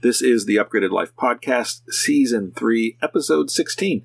[0.00, 4.02] This is the Upgraded Life Podcast, Season 3, Episode 16.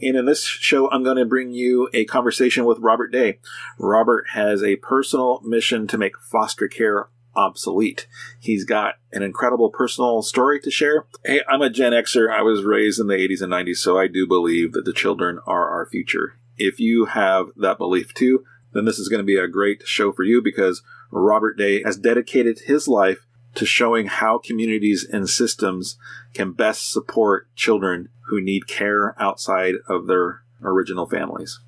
[0.00, 3.40] And in this show, I'm going to bring you a conversation with Robert Day.
[3.78, 8.06] Robert has a personal mission to make foster care obsolete.
[8.38, 11.06] He's got an incredible personal story to share.
[11.24, 12.30] Hey, I'm a Gen Xer.
[12.30, 15.40] I was raised in the 80s and 90s, so I do believe that the children
[15.46, 16.38] are our future.
[16.56, 20.12] If you have that belief too, then this is going to be a great show
[20.12, 25.96] for you because Robert Day has dedicated his life to showing how communities and systems
[26.32, 31.60] can best support children who need care outside of their original families.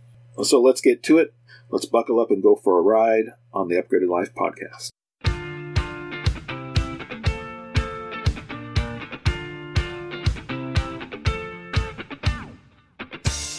[0.43, 1.33] So let's get to it.
[1.71, 4.91] Let's buckle up and go for a ride on the Upgraded Life podcast.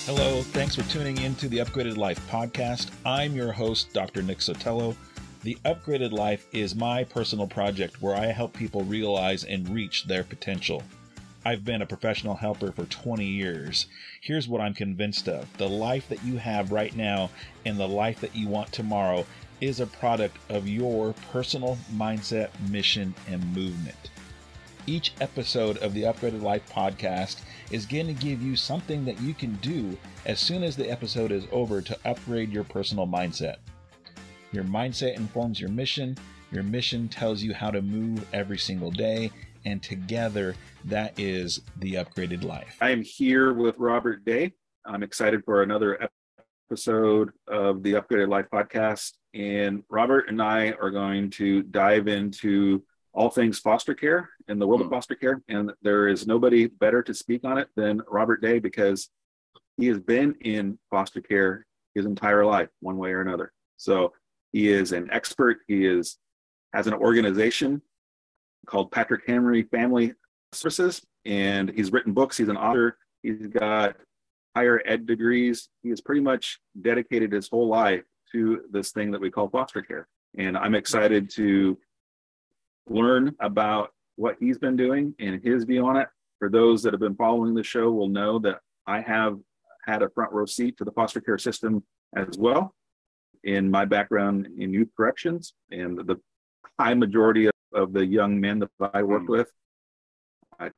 [0.06, 2.92] Hello, thanks for tuning in to the Upgraded Life podcast.
[3.06, 4.22] I'm your host, Dr.
[4.22, 4.96] Nick Sotelo.
[5.48, 10.26] The Upgraded Life is my personal project where I help people realize and reach their
[10.26, 10.84] potential.
[11.46, 13.88] I've been a professional helper for 20 years.
[14.20, 17.30] Here's what I'm convinced of the life that you have right now
[17.66, 19.26] and the life that you want tomorrow
[19.62, 24.12] is a product of your personal mindset, mission, and movement.
[24.86, 27.40] Each episode of the Upgraded Life podcast
[27.72, 31.32] is going to give you something that you can do as soon as the episode
[31.32, 33.60] is over to upgrade your personal mindset.
[34.52, 36.18] Your mindset informs your mission.
[36.52, 39.32] Your mission tells you how to move every single day.
[39.66, 42.78] And together, that is the upgraded life.
[42.80, 44.54] I am here with Robert Day.
[44.86, 46.10] I'm excited for another
[46.72, 49.14] episode of the Upgraded Life podcast.
[49.34, 52.82] And Robert and I are going to dive into
[53.14, 54.94] all things foster care in the world of hmm.
[54.94, 55.42] foster care.
[55.50, 59.10] And there is nobody better to speak on it than Robert Day because
[59.76, 63.52] he has been in foster care his entire life, one way or another.
[63.76, 64.14] So
[64.54, 65.60] he is an expert.
[65.68, 66.18] He is
[66.74, 67.82] has an organization
[68.66, 70.14] called Patrick Henry Family
[70.52, 72.38] Services, and he's written books.
[72.38, 72.98] He's an author.
[73.24, 73.96] He's got
[74.56, 75.70] higher ed degrees.
[75.84, 79.82] He has pretty much dedicated his whole life to this thing that we call foster
[79.82, 80.08] care.
[80.38, 81.78] And I'm excited to
[82.90, 86.08] learn about what he's been doing and his view on it.
[86.40, 89.38] For those that have been following the show, will know that I have
[89.86, 91.84] had a front row seat to the foster care system
[92.16, 92.76] as well
[93.48, 96.20] in my background in youth corrections and the
[96.78, 99.30] high majority of, of the young men that I work mm.
[99.30, 99.50] with
[100.60, 100.70] uh,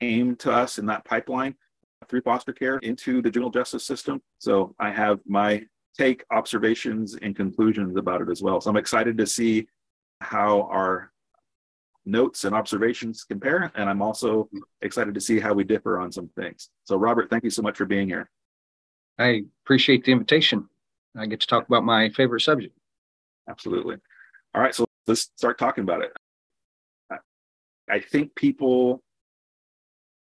[0.00, 1.56] came to us in that pipeline
[2.08, 4.22] through foster care into the juvenile justice system.
[4.38, 5.64] So I have my
[5.98, 8.60] take, observations, and conclusions about it as well.
[8.60, 9.66] So I'm excited to see
[10.20, 11.10] how our
[12.06, 13.72] notes and observations compare.
[13.74, 14.48] And I'm also
[14.80, 16.70] excited to see how we differ on some things.
[16.84, 18.30] So, Robert, thank you so much for being here.
[19.18, 20.68] I appreciate the invitation.
[21.16, 22.76] I get to talk about my favorite subject.
[23.48, 23.96] Absolutely.
[24.54, 26.12] All right, so let's start talking about it.
[27.90, 29.02] I think people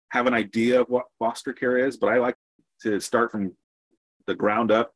[0.10, 2.36] have an idea of what foster care is, but I like
[2.82, 3.56] to start from
[4.28, 4.94] the ground up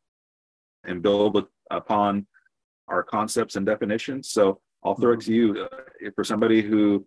[0.83, 2.27] and build upon
[2.87, 4.29] our concepts and definitions.
[4.29, 7.05] So I'll throw it to you uh, for somebody who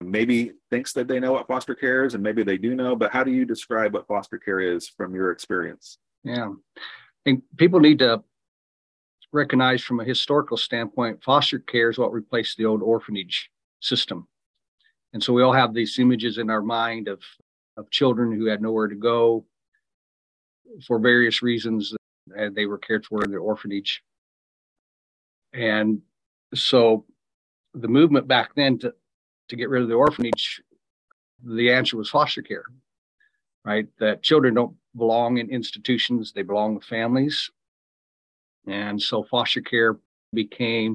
[0.00, 3.12] maybe thinks that they know what foster care is, and maybe they do know, but
[3.12, 5.98] how do you describe what foster care is from your experience?
[6.24, 6.50] Yeah
[7.24, 8.22] think people need to
[9.32, 14.28] recognize from a historical standpoint, foster care is what replaced the old orphanage system.
[15.12, 17.20] And so we all have these images in our mind of,
[17.76, 19.44] of children who had nowhere to go
[20.86, 21.94] for various reasons,
[22.36, 24.02] and they were cared for in the orphanage.
[25.52, 26.00] And
[26.54, 27.04] so
[27.74, 28.94] the movement back then to,
[29.48, 30.62] to get rid of the orphanage,
[31.44, 32.64] the answer was foster care,
[33.64, 33.86] right?
[34.00, 37.50] That children don't belong in institutions, they belong with families.
[38.66, 39.96] And so foster care
[40.32, 40.94] became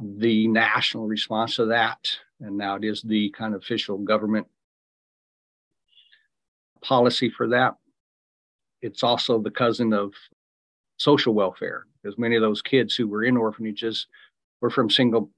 [0.00, 2.08] the national response to that.
[2.40, 4.46] And now it is the kind of official government
[6.82, 7.76] policy for that.
[8.80, 10.12] It's also the cousin of
[10.96, 14.08] social welfare, because many of those kids who were in orphanages
[14.60, 15.30] were from single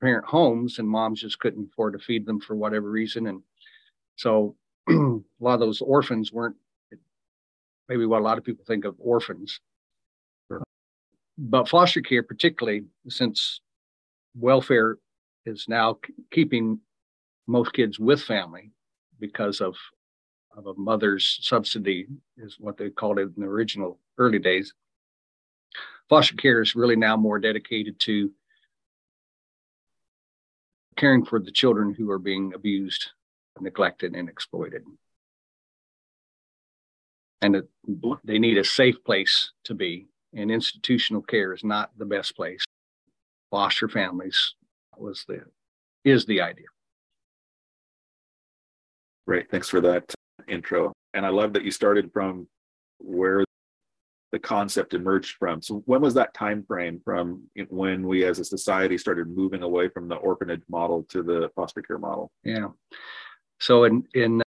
[0.00, 3.26] parent homes and moms just couldn't afford to feed them for whatever reason.
[3.26, 3.42] And
[4.16, 4.56] so
[4.88, 6.56] a lot of those orphans weren't
[7.92, 9.60] maybe what a lot of people think of orphans.
[11.36, 13.60] But foster care, particularly since
[14.34, 14.96] welfare
[15.44, 15.98] is now
[16.30, 16.80] keeping
[17.46, 18.70] most kids with family
[19.20, 19.76] because of,
[20.56, 22.06] of a mother's subsidy,
[22.38, 24.72] is what they called it in the original early days.
[26.08, 28.30] Foster care is really now more dedicated to
[30.96, 33.08] caring for the children who are being abused,
[33.60, 34.82] neglected, and exploited
[37.42, 37.68] and it,
[38.24, 40.06] they need a safe place to be.
[40.34, 42.64] And institutional care is not the best place.
[43.50, 44.54] Foster families
[44.96, 45.42] was the
[46.04, 46.66] is the idea.
[49.26, 49.50] Great.
[49.50, 50.14] Thanks for that
[50.48, 50.92] intro.
[51.14, 52.48] And I love that you started from
[52.98, 53.44] where
[54.32, 55.60] the concept emerged from.
[55.60, 59.88] So when was that time frame from when we as a society started moving away
[59.88, 62.32] from the orphanage model to the foster care model?
[62.42, 62.68] Yeah.
[63.60, 64.42] So in in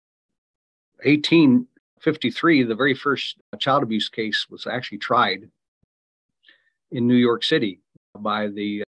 [2.05, 5.49] 1853, the very first child abuse case was actually tried
[6.91, 7.81] in New York City
[8.19, 8.83] by the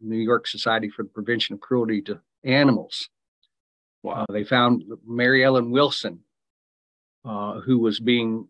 [0.00, 3.10] New York Society for the Prevention of Cruelty to Animals.
[4.02, 4.24] Wow.
[4.28, 6.18] Uh, they found Mary Ellen Wilson,
[7.24, 8.48] uh, who was being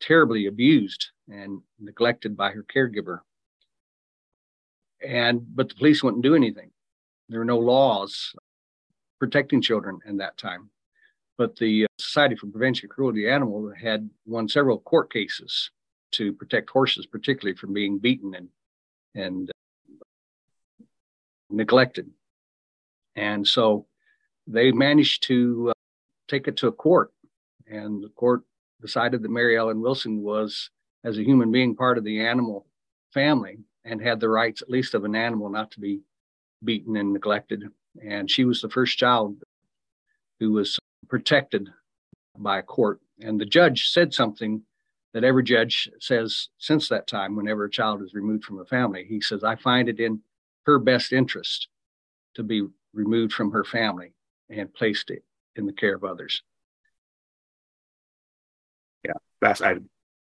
[0.00, 3.20] terribly abused and neglected by her caregiver.
[5.06, 6.70] And but the police wouldn't do anything.
[7.30, 8.34] There were no laws
[9.18, 10.68] protecting children in that time.
[11.36, 15.70] But the uh, Society for Prevention of Cruelty to Animals had won several court cases
[16.12, 18.48] to protect horses, particularly from being beaten and
[19.16, 20.84] and uh,
[21.50, 22.10] neglected.
[23.16, 23.86] And so
[24.46, 25.72] they managed to uh,
[26.28, 27.12] take it to a court,
[27.66, 28.42] and the court
[28.80, 30.70] decided that Mary Ellen Wilson was,
[31.04, 32.66] as a human being, part of the animal
[33.12, 36.00] family and had the rights, at least of an animal, not to be
[36.62, 37.64] beaten and neglected.
[38.04, 39.42] And she was the first child
[40.40, 40.78] who was
[41.08, 41.68] protected
[42.38, 43.00] by a court.
[43.20, 44.62] And the judge said something
[45.12, 49.06] that every judge says since that time, whenever a child is removed from a family.
[49.08, 50.20] He says, I find it in
[50.66, 51.68] her best interest
[52.34, 54.12] to be removed from her family
[54.50, 55.10] and placed
[55.56, 56.42] in the care of others.
[59.04, 59.76] Yeah, that's I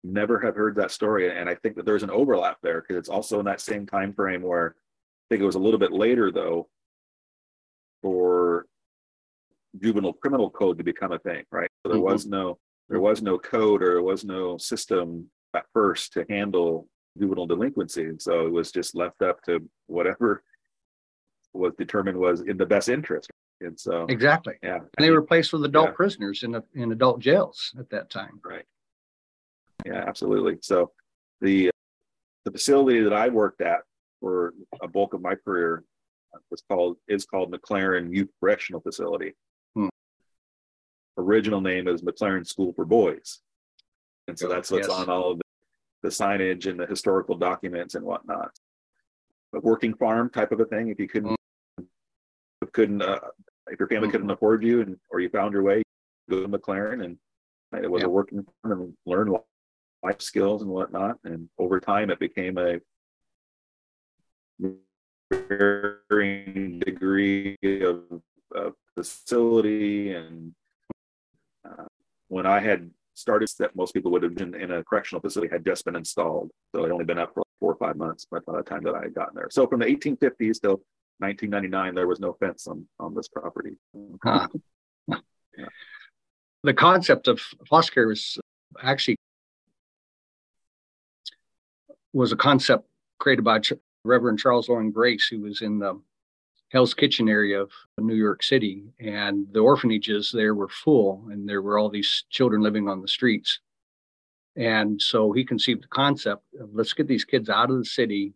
[0.02, 3.08] never have heard that story, and I think that there's an overlap there because it's
[3.08, 6.32] also in that same time frame where I think it was a little bit later
[6.32, 6.68] though
[8.00, 8.41] for
[9.80, 11.70] juvenile criminal code to become a thing, right?
[11.84, 12.12] So there mm-hmm.
[12.12, 12.58] was no
[12.88, 16.88] there was no code or there was no system at first to handle
[17.18, 20.42] juvenile delinquency, and so it was just left up to whatever
[21.54, 23.30] was determined was in the best interest.
[23.60, 25.94] And so exactly, yeah, and they were placed with adult yeah.
[25.94, 28.40] prisoners in in adult jails at that time.
[28.44, 28.64] Right.
[29.86, 30.58] Yeah, absolutely.
[30.62, 30.92] So
[31.40, 31.70] the
[32.44, 33.80] the facility that I worked at
[34.20, 35.84] for a bulk of my career
[36.50, 39.34] was called is called MacLaren Youth Correctional Facility.
[41.18, 43.40] Original name is MacLaren School for Boys,
[44.28, 44.96] and so that's what's yes.
[44.96, 45.44] on all of the,
[46.02, 48.50] the signage and the historical documents and whatnot.
[49.54, 50.88] A working farm type of a thing.
[50.88, 51.36] If you couldn't
[51.78, 51.84] hmm.
[52.72, 53.18] couldn't uh,
[53.68, 54.12] if your family mm-hmm.
[54.12, 55.82] couldn't afford you and or you found your way,
[56.30, 57.18] go to MacLaren and
[57.82, 58.06] it was yeah.
[58.06, 59.34] a working farm and learn
[60.02, 61.18] life skills and whatnot.
[61.24, 62.80] And over time, it became a
[65.30, 68.02] varying degree of,
[68.54, 70.12] of facility.
[70.12, 70.54] And
[72.32, 75.66] when I had started, that most people would have been in a correctional facility had
[75.66, 78.38] just been installed, so it only been up for like four or five months by
[78.46, 79.48] the time that I had gotten there.
[79.50, 80.80] So from the 1850s till
[81.18, 83.76] 1999, there was no fence on, on this property.
[84.24, 84.48] Huh.
[85.08, 85.66] yeah.
[86.64, 87.38] The concept of
[87.68, 88.38] foster care was
[88.82, 89.16] actually
[92.14, 92.88] was a concept
[93.18, 93.74] created by Ch-
[94.04, 96.00] Reverend Charles Loring Brace, who was in the
[96.72, 101.62] Hell's Kitchen area of New York City, and the orphanages there were full, and there
[101.62, 103.60] were all these children living on the streets.
[104.56, 108.34] And so he conceived the concept of let's get these kids out of the city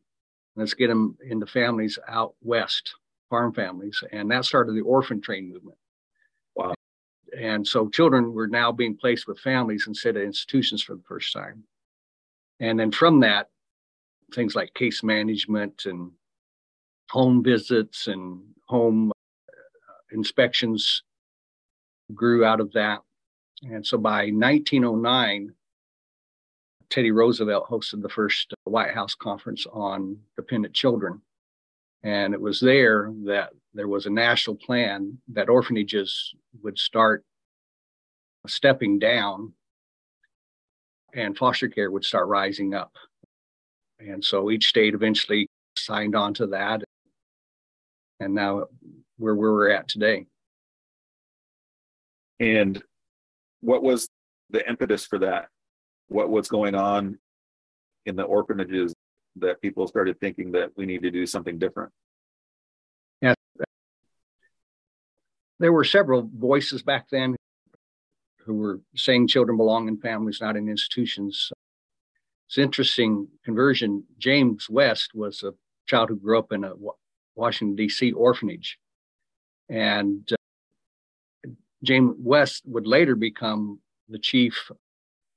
[0.57, 2.95] Let's get them into families out west,
[3.29, 4.03] farm families.
[4.11, 5.77] And that started the orphan train movement.
[6.55, 6.75] Wow.
[7.39, 11.33] And so children were now being placed with families instead of institutions for the first
[11.35, 11.65] time.
[12.59, 13.51] And then from that,
[14.35, 16.13] things like case management and
[17.11, 19.13] home visits and home
[19.49, 21.03] uh, inspections
[22.15, 23.01] grew out of that.
[23.63, 25.53] And so by 1909,
[26.89, 31.21] Teddy Roosevelt hosted the first White House conference on dependent children.
[32.03, 37.25] And it was there that there was a national plan that orphanages would start
[38.47, 39.53] stepping down
[41.15, 42.93] and foster care would start rising up.
[43.99, 46.83] And so each state eventually signed on to that.
[48.21, 48.65] And now
[49.19, 50.27] where we're at today.
[52.41, 52.83] And
[53.61, 54.09] what was
[54.51, 55.49] the impetus for that?
[56.09, 57.19] what was going on
[58.05, 58.95] in the orphanages
[59.37, 61.93] that people started thinking that we need to do something different?
[63.21, 63.35] Yeah.
[65.59, 67.37] There were several voices back then
[68.45, 71.51] who were saying children belong in families, not in institutions.
[72.49, 74.05] It's interesting conversion.
[74.19, 75.53] James West was a
[75.87, 76.75] child who grew up in a
[77.37, 78.13] Washington, D.C.
[78.13, 78.79] orphanage.
[79.69, 81.51] And uh,
[81.83, 84.71] James West would later become the chief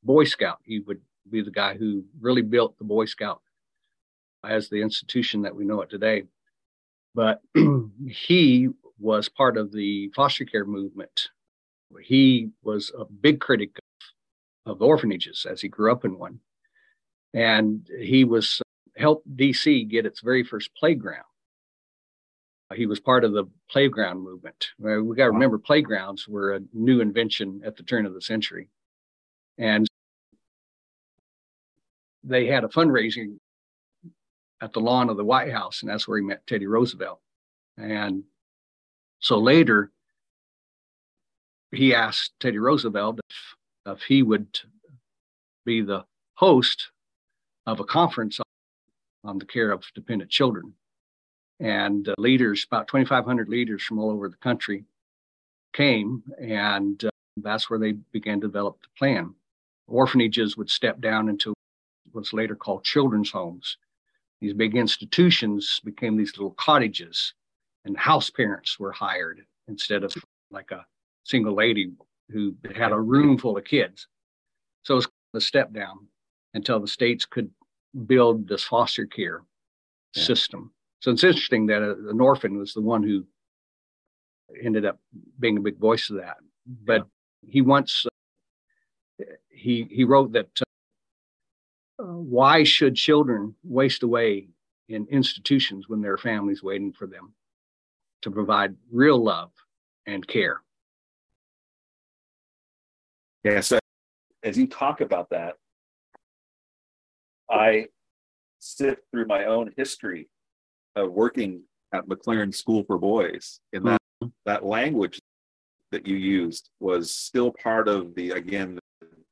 [0.03, 0.60] Boy Scout.
[0.63, 3.41] He would be the guy who really built the Boy Scout
[4.44, 6.24] as the institution that we know it today.
[7.13, 7.41] But
[8.08, 11.29] he was part of the foster care movement
[12.01, 13.79] he was a big critic
[14.65, 16.39] of orphanages as he grew up in one.
[17.34, 18.62] And he was
[18.98, 21.24] helped DC get its very first playground.
[22.79, 24.67] He was part of the playground movement.
[24.79, 28.69] We got to remember, playgrounds were a new invention at the turn of the century.
[29.57, 29.86] And
[32.24, 33.38] they had a fundraising
[34.62, 37.19] at the lawn of the White House, and that's where he met Teddy Roosevelt.
[37.77, 38.24] And
[39.19, 39.91] so later,
[41.71, 43.55] he asked Teddy Roosevelt if,
[43.93, 44.57] if he would
[45.65, 46.05] be the
[46.36, 46.91] host
[47.65, 48.39] of a conference
[49.25, 50.75] on the care of dependent children.
[51.59, 54.85] And uh, leaders, about 2,500 leaders from all over the country,
[55.73, 59.33] came, and uh, that's where they began to develop the plan.
[59.87, 61.53] Orphanages would step down into
[62.11, 63.77] what's later called children's homes.
[64.41, 67.33] These big institutions became these little cottages,
[67.85, 70.13] and house parents were hired instead of
[70.51, 70.85] like a
[71.25, 71.91] single lady
[72.29, 74.07] who had a room full of kids.
[74.83, 76.07] So it was a step down
[76.53, 77.51] until the states could
[78.05, 79.43] build this foster care
[80.15, 80.23] yeah.
[80.23, 80.71] system.
[81.00, 83.25] So it's interesting that uh, an orphan was the one who
[84.63, 85.00] ended up
[85.39, 86.38] being a big voice of that.
[86.65, 87.08] But
[87.44, 87.51] yeah.
[87.51, 90.50] he once uh, he he wrote that
[92.00, 94.50] uh, why should children waste away
[94.89, 97.34] in institutions when there are families waiting for them
[98.22, 99.51] to provide real love
[100.06, 100.62] and care?
[103.44, 103.62] Yeah.
[103.62, 103.79] So
[104.44, 105.56] as you talk about that,
[107.50, 107.88] I
[108.60, 110.27] sift through my own history
[110.96, 114.29] of working at MacLaren School for Boys, and that mm-hmm.
[114.46, 115.19] that language
[115.91, 118.79] that you used was still part of the again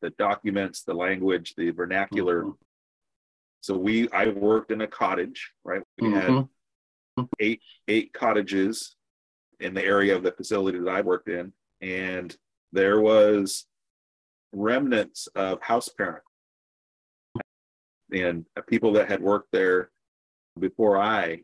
[0.01, 2.43] the documents, the language, the vernacular.
[2.43, 2.51] Mm-hmm.
[3.61, 5.81] So we I worked in a cottage, right?
[5.99, 6.37] We mm-hmm.
[7.17, 8.95] had eight eight cottages
[9.59, 12.35] in the area of the facility that I worked in, and
[12.71, 13.65] there was
[14.53, 16.23] remnants of house parent
[18.11, 19.89] and people that had worked there
[20.59, 21.41] before I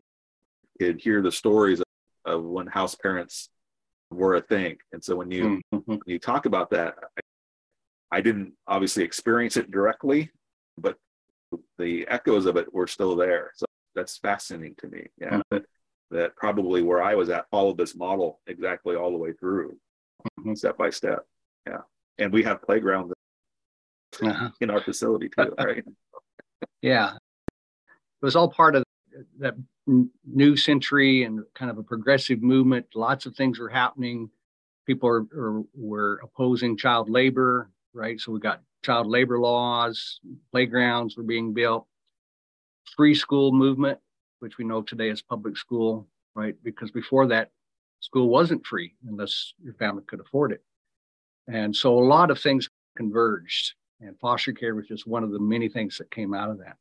[0.80, 1.82] could hear the stories
[2.24, 3.50] of, when house parents
[4.10, 4.76] were a thing.
[4.92, 5.78] And so when you mm-hmm.
[5.86, 6.94] when you talk about that,
[8.12, 10.30] I, I, didn't obviously experience it directly,
[10.78, 10.96] but
[11.78, 13.50] the echoes of it were still there.
[13.54, 15.06] So that's fascinating to me.
[15.20, 15.28] Yeah.
[15.28, 15.40] Mm-hmm.
[15.50, 15.64] That,
[16.10, 19.76] that, probably where I was at followed this model exactly all the way through,
[20.38, 20.54] mm-hmm.
[20.54, 21.24] step by step.
[21.66, 21.80] Yeah.
[22.18, 23.12] And we have playgrounds
[24.22, 24.50] uh-huh.
[24.60, 25.84] in our facility too, right?
[26.80, 27.14] Yeah.
[27.14, 28.84] It was all part of
[29.38, 29.54] that
[29.86, 32.86] new century and kind of a progressive movement.
[32.94, 34.30] Lots of things were happening.
[34.86, 38.20] People are, are, were opposing child labor, right?
[38.20, 41.86] So we got child labor laws, playgrounds were being built,
[42.96, 43.98] free school movement,
[44.40, 46.54] which we know today as public school, right?
[46.62, 47.50] Because before that,
[48.00, 50.62] school wasn't free unless your family could afford it.
[51.48, 53.74] And so a lot of things converged.
[54.00, 56.76] And foster care was just one of the many things that came out of that.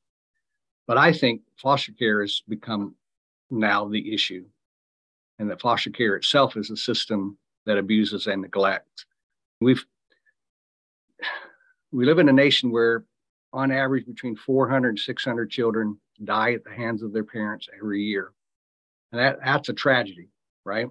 [0.88, 2.96] But I think foster care has become
[3.50, 4.46] now the issue,
[5.40, 9.06] and that foster care itself is a system that abuses and neglects.
[9.62, 9.86] We've
[11.92, 13.06] we live in a nation where,
[13.54, 18.02] on average, between 400 and 600 children die at the hands of their parents every
[18.04, 18.34] year,
[19.12, 20.30] and that that's a tragedy,
[20.66, 20.90] right?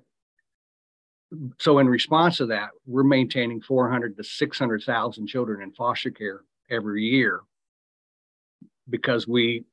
[1.58, 7.04] so in response to that, we're maintaining 400 to 600,000 children in foster care every
[7.04, 7.40] year
[8.88, 9.64] because we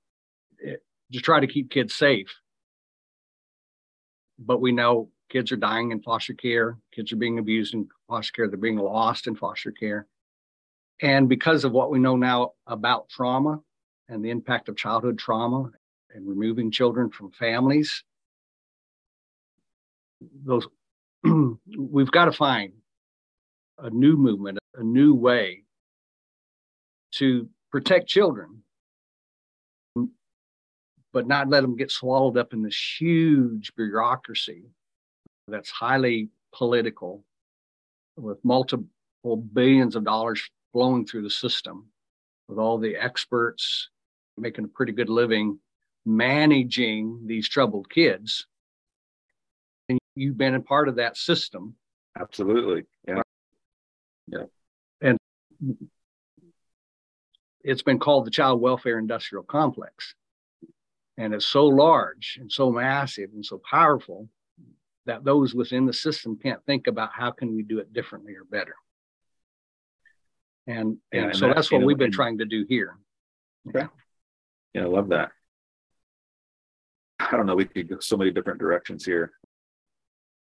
[1.12, 2.28] just try to keep kids safe.
[4.38, 8.32] But we know kids are dying in foster care, kids are being abused in foster
[8.34, 10.08] care, they're being lost in foster care.
[11.02, 13.60] And because of what we know now about trauma
[14.08, 15.72] and the impact of childhood trauma
[16.14, 18.04] and removing children from families,
[20.44, 20.68] those
[21.78, 22.74] we've got to find
[23.78, 25.64] a new movement, a new way
[27.12, 28.64] to protect children,
[31.14, 34.66] but not let them get swallowed up in this huge bureaucracy
[35.48, 37.24] that's highly political
[38.18, 38.88] with multiple
[39.54, 41.88] billions of dollars flowing through the system
[42.48, 43.90] with all the experts
[44.38, 45.60] making a pretty good living
[46.06, 48.48] managing these troubled kids
[49.90, 51.76] And you've been a part of that system.
[52.20, 52.84] Absolutely.
[53.08, 53.22] Yeah.
[54.28, 54.44] Yeah.
[55.02, 55.18] And
[57.64, 60.16] it's been called the child welfare industrial complex.
[61.20, 64.30] And it's so large and so massive and so powerful
[65.06, 68.46] that those within the system can't think about how can we do it differently or
[68.46, 68.76] better.
[70.66, 72.98] And, and, and so that, that's what we've been trying to do here.
[73.68, 73.86] Okay.
[74.74, 75.32] Yeah, I love that.
[77.20, 77.56] I don't know.
[77.56, 79.34] We could go so many different directions here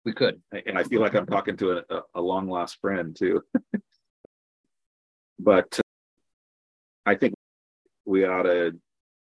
[0.05, 0.41] We could.
[0.65, 3.43] And I feel like I'm talking to a, a long lost friend too.
[5.41, 5.83] but uh,
[7.05, 7.35] I think
[8.05, 8.79] we ought to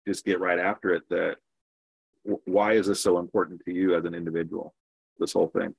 [0.07, 1.37] just get right after it that
[2.45, 4.75] why is this so important to you as an individual
[5.19, 5.75] this whole thing?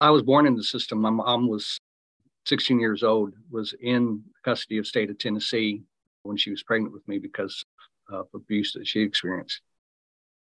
[0.00, 1.00] I was born in the system.
[1.00, 1.80] My mom was
[2.46, 5.82] 16 years old was in custody of state of tennessee
[6.22, 7.64] when she was pregnant with me because
[8.08, 9.60] of abuse that she experienced.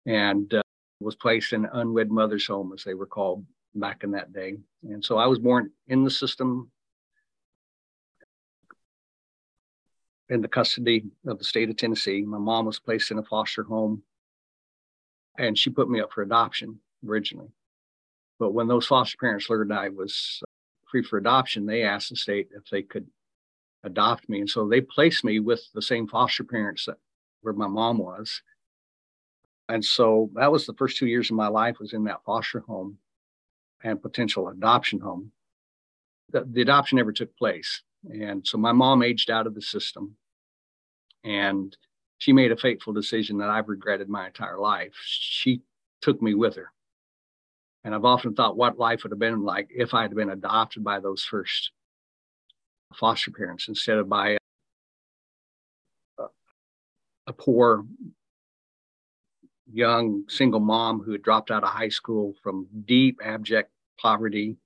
[0.06, 0.62] And uh,
[1.00, 3.44] was placed in an unwed mother's home as they were called
[3.74, 4.56] back in that day.
[4.84, 6.70] And so i was born in the system
[10.34, 12.22] in the custody of the state of Tennessee.
[12.22, 14.02] My mom was placed in a foster home
[15.38, 17.50] and she put me up for adoption originally.
[18.40, 20.50] But when those foster parents learned I was uh,
[20.90, 23.06] free for adoption, they asked the state if they could
[23.84, 24.40] adopt me.
[24.40, 26.96] And so they placed me with the same foster parents that
[27.42, 28.42] where my mom was.
[29.68, 32.60] And so that was the first two years of my life was in that foster
[32.60, 32.98] home
[33.84, 35.30] and potential adoption home.
[36.30, 37.82] The, the adoption never took place.
[38.10, 40.16] And so my mom aged out of the system
[41.24, 41.76] and
[42.18, 44.92] she made a fateful decision that I've regretted my entire life.
[45.04, 45.62] She
[46.00, 46.70] took me with her.
[47.82, 50.84] And I've often thought what life would have been like if I had been adopted
[50.84, 51.72] by those first
[52.94, 54.38] foster parents instead of by
[56.18, 56.24] a,
[57.26, 57.84] a poor
[59.70, 64.56] young single mom who had dropped out of high school from deep abject poverty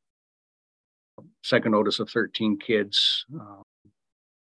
[1.43, 3.25] second oldest of 13 kids.
[3.33, 3.63] Um,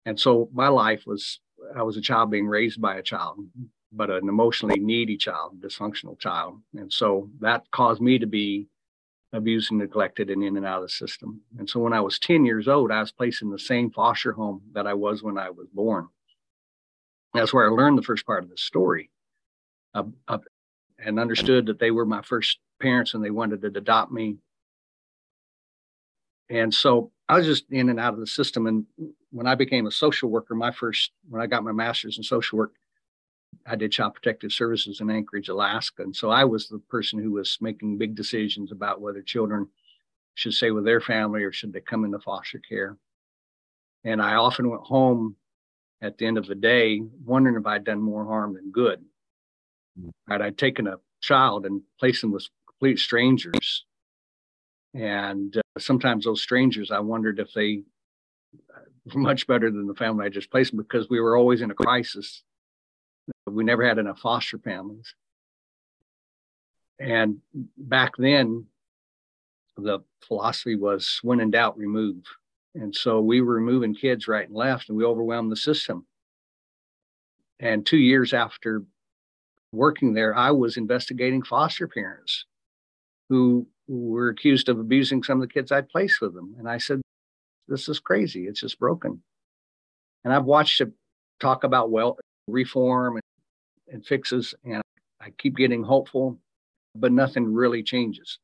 [0.07, 1.41] and so my life was,
[1.77, 3.39] I was a child being raised by a child,
[3.93, 6.61] but an emotionally needy child, dysfunctional child.
[6.75, 8.69] And so that caused me to be
[9.33, 11.41] abused and neglected and in and out of the system.
[11.59, 14.33] And so when I was 10 years old, I was placed in the same foster
[14.33, 16.09] home that I was when I was born.
[17.35, 19.11] That's where I learned the first part of the story
[19.95, 20.39] uh, uh,
[20.99, 24.39] and understood that they were my first parents and they wanted to adopt me
[26.51, 28.67] and so I was just in and out of the system.
[28.67, 28.85] And
[29.31, 32.59] when I became a social worker, my first, when I got my master's in social
[32.59, 32.73] work,
[33.67, 36.03] I did child protective services in Anchorage, Alaska.
[36.03, 39.69] And so I was the person who was making big decisions about whether children
[40.35, 42.97] should stay with their family or should they come into foster care.
[44.03, 45.37] And I often went home
[46.03, 49.05] at the end of the day wondering if I'd done more harm than good.
[50.01, 50.11] Mm.
[50.29, 50.41] Right?
[50.41, 53.85] I'd taken a child and placed them with complete strangers
[54.95, 57.83] and uh, sometimes those strangers, I wondered if they
[59.13, 61.71] were much better than the family I just placed them because we were always in
[61.71, 62.43] a crisis.
[63.47, 65.15] We never had enough foster families.
[66.99, 67.39] And
[67.79, 68.67] back then,
[69.77, 72.25] the philosophy was when in doubt, remove.
[72.75, 76.07] And so we were removing kids right and left, and we overwhelmed the system.
[77.59, 78.85] And two years after
[79.73, 82.45] working there, I was investigating foster parents
[83.29, 86.55] who were accused of abusing some of the kids I'd placed with them.
[86.59, 87.01] And I said,
[87.69, 88.47] This is crazy.
[88.47, 89.23] It's just broken.
[90.25, 90.93] And I've watched it
[91.41, 94.83] talk about well reform and, and fixes, and
[95.21, 96.39] I keep getting hopeful,
[96.95, 98.39] but nothing really changes.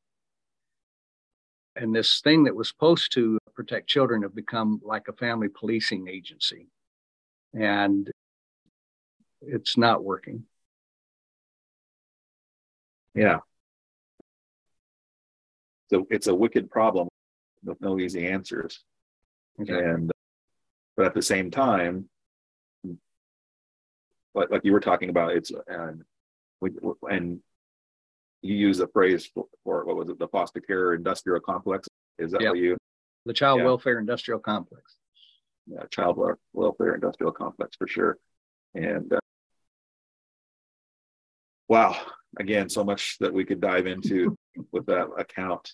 [1.75, 6.07] And this thing that was supposed to protect children have become like a family policing
[6.07, 6.67] agency.
[7.53, 8.09] And
[9.41, 10.43] it's not working.
[13.13, 13.39] Yeah
[15.89, 17.07] so it's a wicked problem
[17.63, 18.83] with no easy answers.
[19.61, 19.73] Okay.
[19.73, 20.11] And
[20.95, 22.09] but at the same time,
[24.33, 26.03] like, like you were talking about, it's and
[26.61, 26.71] we
[27.09, 27.39] and
[28.41, 31.87] you use the phrase for, for, what was it, the foster care industrial complex?
[32.19, 32.51] Is that yep.
[32.51, 32.77] what you?
[33.25, 33.65] The child yeah.
[33.65, 34.95] welfare industrial complex.
[35.65, 36.17] Yeah, child
[36.53, 38.17] welfare industrial complex for sure.
[38.73, 39.19] And uh,
[41.67, 41.97] wow,
[42.39, 44.35] again, so much that we could dive into
[44.71, 45.73] with that account.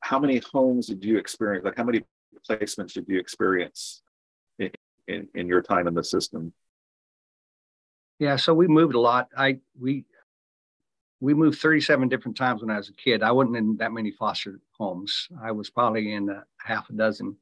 [0.00, 1.64] How many homes did you experience?
[1.64, 2.02] Like, how many
[2.48, 4.02] placements did you experience
[4.58, 4.70] in,
[5.08, 6.52] in, in your time in the system?
[8.18, 9.28] Yeah, so we moved a lot.
[9.36, 10.04] I we
[11.20, 13.22] we moved 37 different times when I was a kid.
[13.22, 15.28] I wasn't in that many foster homes.
[15.42, 17.36] I was probably in a half a dozen.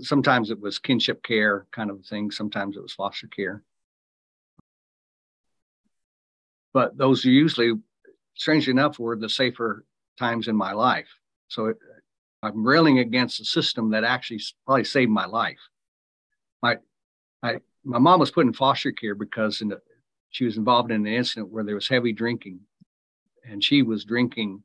[0.00, 2.30] Sometimes it was kinship care kind of thing.
[2.30, 3.62] Sometimes it was foster care
[6.74, 7.72] but those are usually,
[8.34, 9.86] strangely enough, were the safer
[10.18, 11.08] times in my life.
[11.48, 11.76] So it,
[12.42, 15.60] I'm railing against a system that actually probably saved my life.
[16.62, 16.76] My,
[17.42, 19.62] I, my mom was put in foster care because
[20.30, 22.60] she was involved in an incident where there was heavy drinking,
[23.48, 24.62] and she was drinking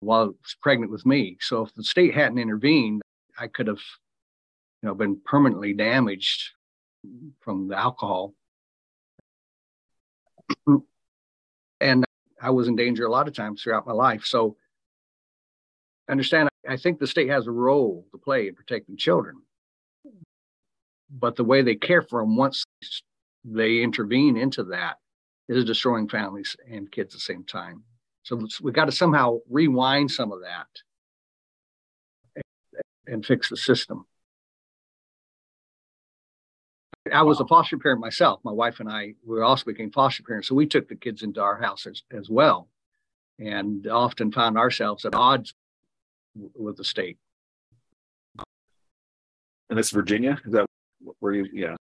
[0.00, 1.38] while was pregnant with me.
[1.40, 3.02] So if the state hadn't intervened,
[3.38, 3.80] I could have,
[4.82, 6.50] you know, been permanently damaged
[7.40, 8.34] from the alcohol
[11.80, 12.04] and
[12.40, 14.24] I was in danger a lot of times throughout my life.
[14.24, 14.56] So
[16.08, 19.36] understand, I think the state has a role to play in protecting children.
[21.10, 22.64] But the way they care for them once
[23.44, 24.98] they intervene into that
[25.48, 27.82] is destroying families and kids at the same time.
[28.24, 30.66] So we got to somehow rewind some of that
[32.36, 34.04] and, and fix the system.
[37.12, 38.40] I was a foster parent myself.
[38.44, 41.40] My wife and I we also became foster parents, so we took the kids into
[41.40, 42.68] our house as, as well,
[43.38, 45.54] and often found ourselves at odds
[46.54, 47.18] with the state.
[49.70, 50.66] And this Virginia is that
[51.20, 51.46] where you?
[51.52, 51.76] Yeah,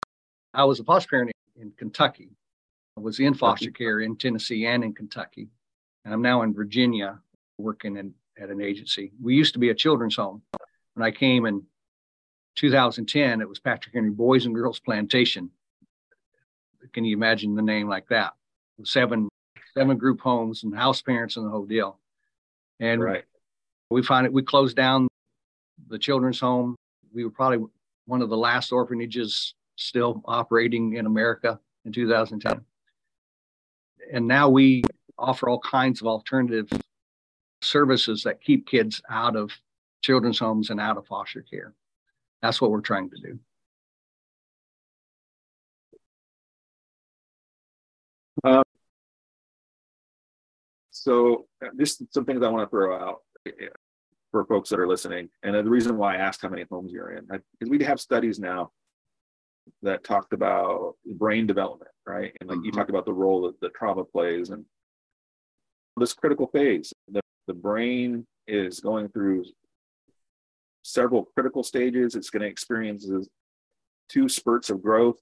[0.55, 2.31] I was a foster parent in Kentucky.
[2.97, 5.49] I was in foster care in Tennessee and in Kentucky,
[6.05, 7.19] and I'm now in Virginia
[7.59, 9.13] working in, at an agency.
[9.21, 10.43] We used to be a children's home.
[10.95, 11.63] When I came in
[12.57, 15.51] 2010, it was Patrick Henry Boys and Girls Plantation.
[16.93, 18.35] Can you imagine the name like that?
[18.85, 19.29] Seven
[19.75, 21.99] seven group homes and house parents and the whole deal.
[22.81, 23.25] And right.
[23.91, 24.33] we find it.
[24.33, 25.09] We closed down
[25.89, 26.77] the children's home.
[27.15, 27.67] We were probably
[28.07, 32.65] one of the last orphanages still operating in America in 2010.
[34.13, 34.83] And now we
[35.19, 36.69] offer all kinds of alternative
[37.63, 39.51] services that keep kids out of
[40.03, 41.75] children's homes and out of foster care.
[42.43, 43.39] That's what we're trying to do.
[48.45, 48.65] Um,
[50.91, 53.19] so this is some things I want to throw out
[54.33, 55.29] for folks that are listening.
[55.43, 58.41] And the reason why I asked how many homes you're in, because we have studies
[58.41, 58.73] now
[59.83, 62.33] that talked about brain development, right?
[62.41, 62.67] And like mm-hmm.
[62.67, 64.65] you talked about the role that, that trauma plays and
[65.97, 66.93] this critical phase.
[67.09, 69.45] The, the brain is going through
[70.83, 72.15] several critical stages.
[72.15, 73.09] It's going to experience
[74.09, 75.19] two spurts of growth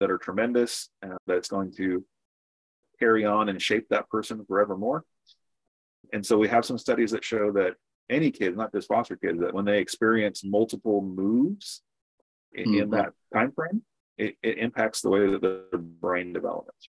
[0.00, 2.04] that are tremendous, and that's going to
[2.98, 5.04] carry on and shape that person forevermore.
[6.12, 7.74] And so we have some studies that show that
[8.10, 11.82] any kid, not just foster kids, that when they experience multiple moves
[12.52, 12.82] in, mm-hmm.
[12.82, 13.82] in that time frame,
[14.18, 16.88] it, it, impacts the way that the brain develops.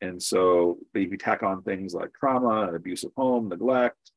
[0.00, 4.10] And so if you tack on things like trauma, an abusive home, neglect,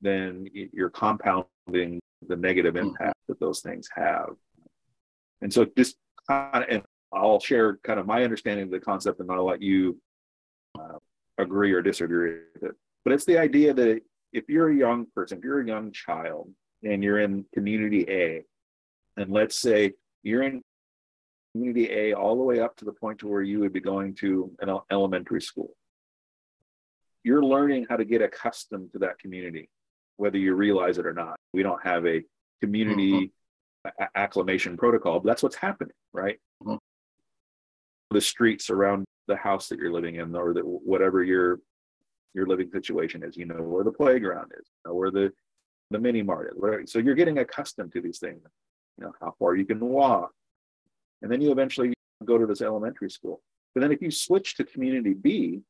[0.00, 2.88] then you're compounding the negative mm-hmm.
[2.88, 4.30] impact that those things have.
[5.40, 5.96] And so just
[6.28, 6.82] kind of, and
[7.12, 10.00] I'll share kind of my understanding of the concept and I'll let you
[10.78, 10.98] uh,
[11.38, 12.76] agree or disagree with it.
[13.04, 14.00] But it's the idea that
[14.32, 16.50] if you're a young person, if you're a young child
[16.82, 18.44] and you're in community A,
[19.16, 20.62] and let's say you're in
[21.52, 24.14] community A all the way up to the point to where you would be going
[24.16, 25.70] to an elementary school.
[27.22, 29.68] You're learning how to get accustomed to that community
[30.16, 31.36] whether you realize it or not.
[31.52, 32.22] We don't have a
[32.60, 33.32] community
[33.86, 34.04] mm-hmm.
[34.14, 36.38] acclimation protocol, but that's what's happening, right?
[36.62, 36.76] Mm-hmm.
[38.10, 41.60] The streets around the house that you're living in, or the, whatever your
[42.34, 45.32] your living situation is, you know where the playground is, you know, where the
[45.90, 46.60] the mini mart is.
[46.60, 46.86] Whatever.
[46.86, 48.40] So you're getting accustomed to these things.
[48.98, 50.32] You know how far you can walk,
[51.22, 51.92] and then you eventually
[52.24, 53.42] go to this elementary school.
[53.74, 55.62] But then if you switch to community B,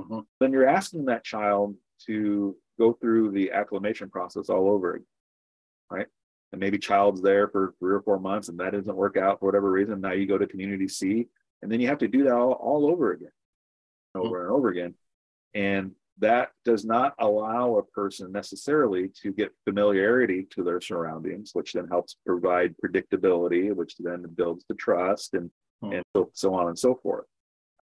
[0.00, 0.20] mm-hmm.
[0.40, 5.06] then you're asking that child to go through the acclimation process all over again,
[5.90, 6.06] right?
[6.52, 9.46] And maybe child's there for three or four months and that doesn't work out for
[9.46, 10.00] whatever reason.
[10.00, 11.28] Now you go to community C
[11.62, 13.30] and then you have to do that all, all over again,
[14.14, 14.44] over mm-hmm.
[14.46, 14.94] and over again.
[15.54, 21.72] And that does not allow a person necessarily to get familiarity to their surroundings, which
[21.72, 25.50] then helps provide predictability, which then builds the trust and,
[25.82, 25.94] mm-hmm.
[25.94, 27.26] and so, so on and so forth.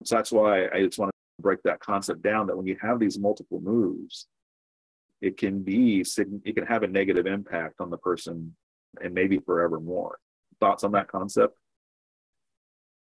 [0.04, 2.98] So that's why I just want to break that concept down that when you have
[2.98, 4.26] these multiple moves,
[5.20, 8.54] it can be it can have a negative impact on the person
[9.02, 10.18] and maybe forevermore.
[10.60, 11.56] Thoughts on that concept?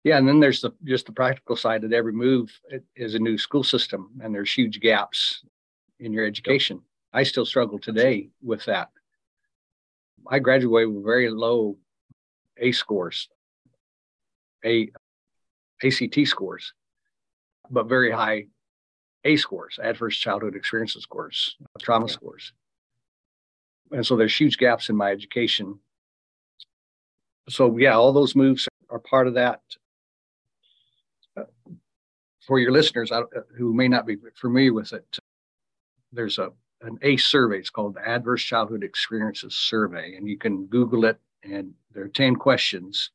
[0.05, 2.51] Yeah and then there's the just the practical side that every move
[2.97, 5.45] is a new school system and there's huge gaps
[6.01, 6.77] in your education.
[6.77, 7.21] Yep.
[7.21, 8.89] i still struggle today with that.
[10.29, 11.79] I graduated with very low
[12.59, 13.29] a scores
[14.65, 14.91] a
[15.85, 16.73] act scores
[17.71, 18.47] but very high
[19.25, 22.13] ACE scores, adverse childhood experiences scores, trauma yeah.
[22.13, 22.53] scores.
[23.93, 25.79] And so there's huge gaps in my education.
[27.49, 29.61] So, yeah, all those moves are part of that.
[31.37, 31.45] Uh,
[32.41, 33.23] for your listeners uh,
[33.57, 35.19] who may not be familiar with it,
[36.13, 36.51] there's a
[36.83, 37.59] an ACE survey.
[37.59, 41.19] It's called the Adverse Childhood Experiences Survey, and you can Google it.
[41.45, 43.11] And there are ten questions,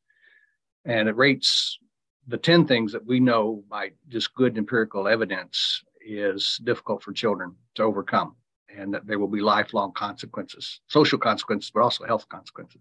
[0.84, 1.78] and it rates
[2.26, 7.54] the ten things that we know by just good empirical evidence is difficult for children
[7.74, 8.34] to overcome
[8.76, 12.80] and that there will be lifelong consequences, social consequences, but also health consequences.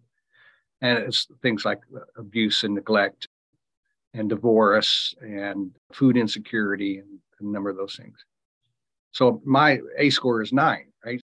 [0.82, 1.80] And it's things like
[2.18, 3.28] abuse and neglect
[4.14, 8.18] and divorce and food insecurity and a number of those things.
[9.12, 11.22] So my ACE score is nine, right?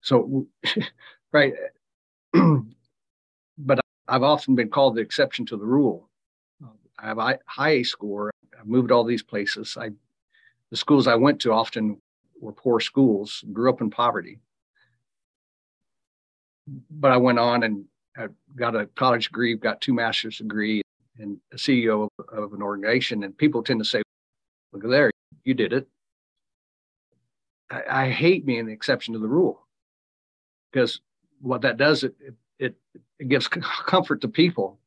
[0.00, 0.46] So,
[1.32, 1.54] right.
[3.58, 6.08] but I've often been called the exception to the rule.
[6.98, 8.30] I have a high ACE score.
[8.64, 9.76] Moved all these places.
[9.78, 9.90] I,
[10.70, 12.00] the schools I went to often
[12.40, 14.38] were poor schools, grew up in poverty.
[16.90, 17.84] But I went on and
[18.16, 20.82] I got a college degree, got two master's degree,
[21.18, 23.22] and a CEO of, of an organization.
[23.24, 24.02] And people tend to say,
[24.72, 25.10] look there,
[25.44, 25.88] you did it.
[27.70, 29.66] I, I hate being the exception to the rule
[30.72, 31.00] because
[31.40, 32.14] what that does, it,
[32.58, 32.74] it,
[33.18, 33.48] it gives
[33.86, 34.78] comfort to people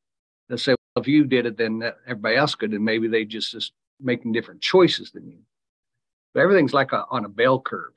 [0.49, 3.73] that say, if you did it, then everybody else could, and maybe they just just
[3.99, 5.39] making different choices than you.
[6.33, 7.93] But everything's like a, on a bell curve,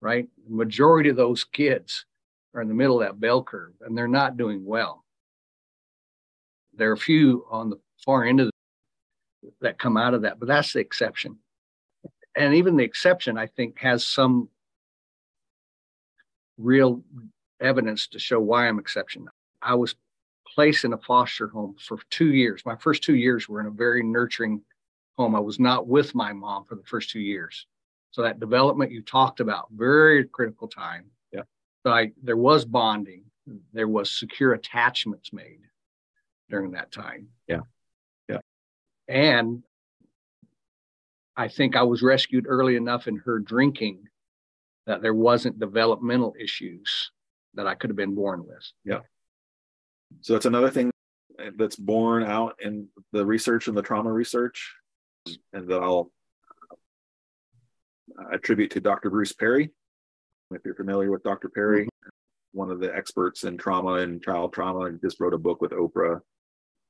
[0.00, 0.28] right?
[0.48, 2.06] The majority of those kids
[2.54, 5.04] are in the middle of that bell curve, and they're not doing well.
[6.74, 8.52] There are a few on the far end of the,
[9.60, 11.38] that come out of that, but that's the exception.
[12.34, 14.48] And even the exception, I think, has some
[16.56, 17.02] real
[17.60, 19.26] evidence to show why I'm exception.
[19.60, 19.94] I was
[20.54, 22.62] placed in a foster home for two years.
[22.64, 24.62] My first two years were in a very nurturing
[25.16, 25.34] home.
[25.34, 27.66] I was not with my mom for the first two years.
[28.10, 31.06] So that development you talked about, very critical time.
[31.32, 31.42] Yeah.
[31.84, 33.24] So I, there was bonding.
[33.72, 35.60] There was secure attachments made
[36.50, 37.28] during that time.
[37.48, 37.60] Yeah.
[38.28, 38.38] Yeah.
[39.08, 39.62] And
[41.36, 44.08] I think I was rescued early enough in her drinking
[44.86, 47.10] that there wasn't developmental issues
[47.54, 48.70] that I could have been born with.
[48.84, 49.00] Yeah.
[50.20, 50.90] So that's another thing
[51.56, 54.74] that's borne out in the research and the trauma research,
[55.52, 56.10] and that I'll
[58.32, 59.10] attribute to Dr.
[59.10, 59.70] Bruce Perry.
[60.50, 61.48] If you're familiar with Dr.
[61.48, 62.08] Perry, mm-hmm.
[62.58, 65.72] one of the experts in trauma and child trauma, and just wrote a book with
[65.72, 66.20] Oprah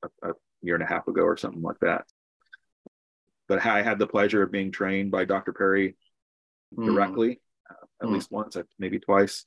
[0.02, 0.32] a, a
[0.62, 2.04] year and a half ago or something like that.
[3.48, 5.52] But I had the pleasure of being trained by Dr.
[5.52, 5.96] Perry
[6.76, 6.84] mm.
[6.84, 7.38] directly, mm.
[7.70, 8.12] uh, at mm.
[8.14, 9.46] least once, maybe twice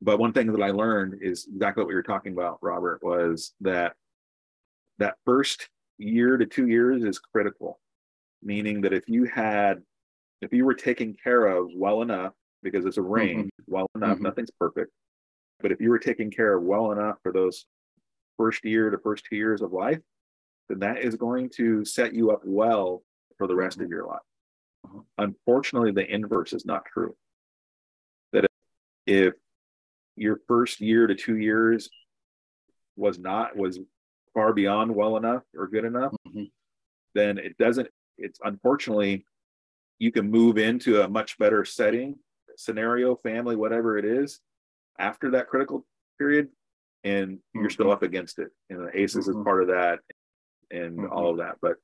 [0.00, 3.52] but one thing that I learned is exactly what we were talking about, Robert, was
[3.60, 3.94] that
[4.98, 7.80] that first year to two years is critical.
[8.42, 9.82] Meaning that if you had,
[10.40, 12.32] if you were taken care of well enough,
[12.62, 13.10] because it's a mm-hmm.
[13.10, 13.72] range, mm-hmm.
[13.72, 14.24] well enough, mm-hmm.
[14.24, 14.92] nothing's perfect.
[15.60, 17.66] But if you were taken care of well enough for those
[18.36, 19.98] first year to first two years of life,
[20.68, 23.02] then that is going to set you up well
[23.36, 23.86] for the rest mm-hmm.
[23.86, 24.20] of your life.
[24.84, 25.00] Uh-huh.
[25.18, 27.16] Unfortunately, the inverse is not true.
[28.32, 28.46] That
[29.06, 29.34] if
[30.20, 31.88] your first year to two years
[32.96, 33.78] was not was
[34.34, 36.44] far beyond well enough or good enough mm-hmm.
[37.14, 39.24] then it doesn't it's unfortunately
[39.98, 42.16] you can move into a much better setting
[42.56, 44.40] scenario family whatever it is
[44.98, 45.86] after that critical
[46.18, 46.48] period
[47.04, 47.60] and mm-hmm.
[47.60, 47.94] you're still mm-hmm.
[47.94, 49.38] up against it and the ACEs mm-hmm.
[49.38, 50.00] is part of that
[50.70, 51.12] and mm-hmm.
[51.12, 51.76] all of that but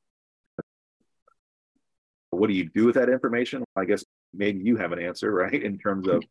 [2.31, 5.62] what do you do with that information i guess maybe you have an answer right
[5.62, 6.23] in terms of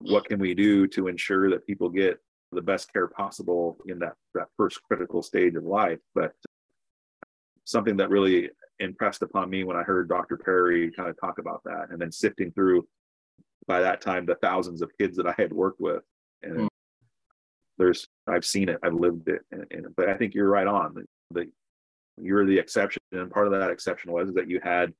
[0.00, 2.18] what can we do to ensure that people get
[2.52, 5.98] the best care possible in that, that first critical stage of life.
[6.14, 6.32] But
[7.64, 10.36] something that really impressed upon me when I heard Dr.
[10.36, 12.86] Perry kind of talk about that and then sifting through
[13.66, 16.02] by that time the thousands of kids that I had worked with.
[16.42, 16.68] And mm.
[17.78, 19.42] there's I've seen it, I've lived it.
[19.52, 20.94] And, and, but I think you're right on.
[20.94, 21.50] The, the
[22.20, 23.02] you're the exception.
[23.12, 24.92] And part of that exception was that you had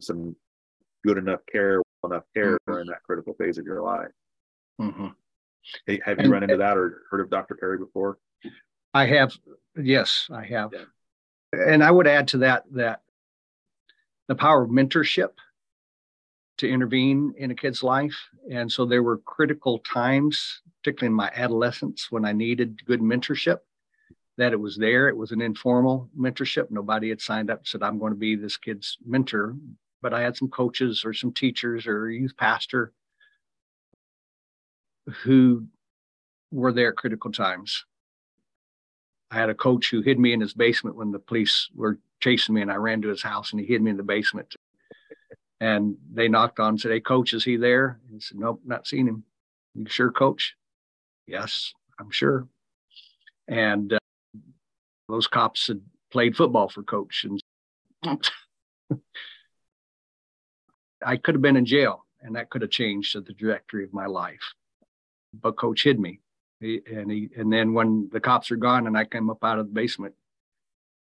[0.00, 0.34] some
[1.06, 2.72] good enough care, enough care mm-hmm.
[2.72, 4.10] during that critical phase of your life.
[4.80, 5.08] Mm-hmm.
[5.86, 7.54] Hey, have you and, run into that or heard of Dr.
[7.54, 8.18] Perry before?
[8.94, 9.32] I have.
[9.76, 10.70] Yes, I have.
[10.72, 10.84] Yeah.
[11.52, 13.02] And I would add to that that
[14.28, 15.30] the power of mentorship
[16.58, 18.16] to intervene in a kid's life.
[18.50, 23.58] And so there were critical times, particularly in my adolescence, when I needed good mentorship.
[24.38, 25.08] That it was there.
[25.08, 26.70] It was an informal mentorship.
[26.70, 29.54] Nobody had signed up said, I'm going to be this kid's mentor.
[30.00, 32.94] But I had some coaches or some teachers or a youth pastor
[35.10, 35.66] who
[36.50, 37.84] were there at critical times.
[39.30, 42.54] I had a coach who hid me in his basement when the police were chasing
[42.54, 44.56] me, and I ran to his house and he hid me in the basement.
[45.60, 48.00] And they knocked on and said, Hey, coach, is he there?
[48.10, 49.24] He said, Nope, not seen him.
[49.74, 50.56] You sure, coach?
[51.26, 52.48] Yes, I'm sure.
[53.46, 53.98] And uh,
[55.08, 57.24] those cops had played football for coach.
[57.24, 57.40] And
[61.04, 64.06] I could have been in jail, and that could have changed the trajectory of my
[64.06, 64.54] life
[65.32, 66.20] but coach hid me.
[66.60, 69.58] He, and he and then when the cops are gone and I came up out
[69.58, 70.14] of the basement,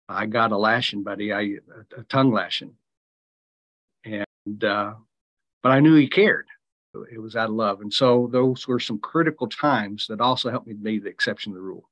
[0.08, 1.34] I got a lashing, buddy.
[1.34, 2.74] I a, a tongue lashing.
[4.06, 4.94] And uh,
[5.64, 6.48] but I knew he cared.
[7.12, 7.82] It was out of love.
[7.82, 11.58] And so those were some critical times that also helped me be the exception to
[11.58, 11.88] the rule.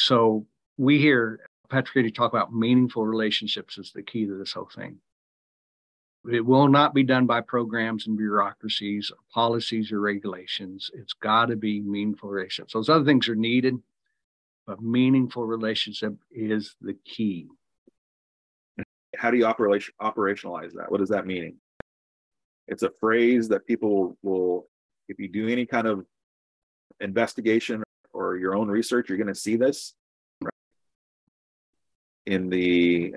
[0.00, 0.46] So
[0.78, 4.98] we hear Patrick Henry talk about meaningful relationships as the key to this whole thing.
[6.30, 10.90] It will not be done by programs and bureaucracies, or policies or regulations.
[10.94, 12.74] It's got to be meaningful relationships.
[12.74, 13.76] Those other things are needed,
[14.66, 17.48] but meaningful relationship is the key.
[19.16, 20.90] How do you operation, operationalize that?
[20.90, 21.56] What does that mean?
[22.68, 24.68] It's a phrase that people will,
[25.08, 26.06] if you do any kind of
[27.00, 27.82] investigation
[28.12, 29.94] or your own research, you're going to see this
[32.26, 33.16] in the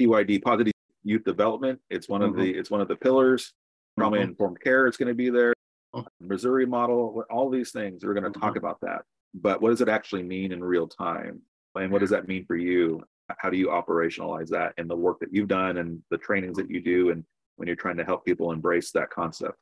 [0.00, 0.72] PYD positive
[1.04, 1.80] youth development.
[1.90, 2.38] It's one mm-hmm.
[2.38, 3.52] of the it's one of the pillars.
[3.98, 4.30] Trauma mm-hmm.
[4.30, 5.52] informed care is going to be there.
[5.92, 6.06] Oh.
[6.20, 8.40] Missouri model, all these things we're going to mm-hmm.
[8.40, 9.02] talk about that.
[9.34, 11.42] But what does it actually mean in real time?
[11.74, 13.02] And what does that mean for you?
[13.38, 16.68] How do you operationalize that in the work that you've done and the trainings that
[16.68, 17.24] you do and
[17.56, 19.56] when you're trying to help people embrace that concept?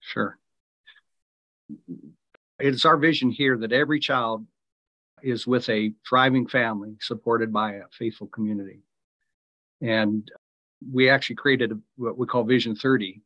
[0.00, 0.38] Sure.
[2.58, 4.44] It's our vision here that every child
[5.22, 8.80] is with a thriving family supported by a faithful community.
[9.82, 10.30] And
[10.90, 13.20] we actually created what we call Vision 30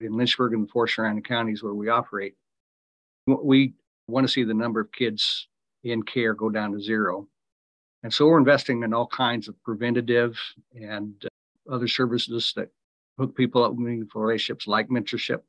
[0.00, 2.34] in Lynchburg and the four surrounding counties where we operate.
[3.26, 3.74] We
[4.06, 5.48] want to see the number of kids
[5.82, 7.28] in care go down to zero.
[8.02, 10.38] And so we're investing in all kinds of preventative
[10.74, 12.68] and uh, other services that
[13.18, 15.40] hook people up with meaningful relationships like mentorship.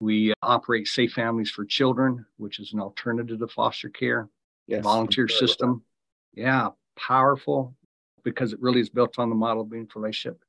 [0.00, 4.28] We uh, operate Safe Families for Children, which is an alternative to foster care,
[4.66, 5.82] yes, volunteer system.
[6.34, 6.68] Yeah,
[6.98, 7.74] powerful
[8.26, 10.42] because it really is built on the model of meaningful relationship.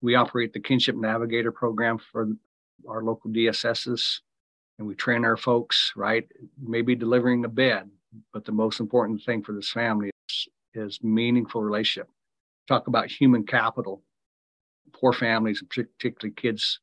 [0.00, 2.28] We operate the Kinship Navigator program for
[2.88, 4.20] our local DSSs,
[4.78, 6.26] and we train our folks, right?
[6.58, 7.90] Maybe delivering a bed,
[8.32, 12.08] but the most important thing for this family is, is meaningful relationship.
[12.66, 14.02] Talk about human capital.
[14.94, 16.80] Poor families, particularly kids,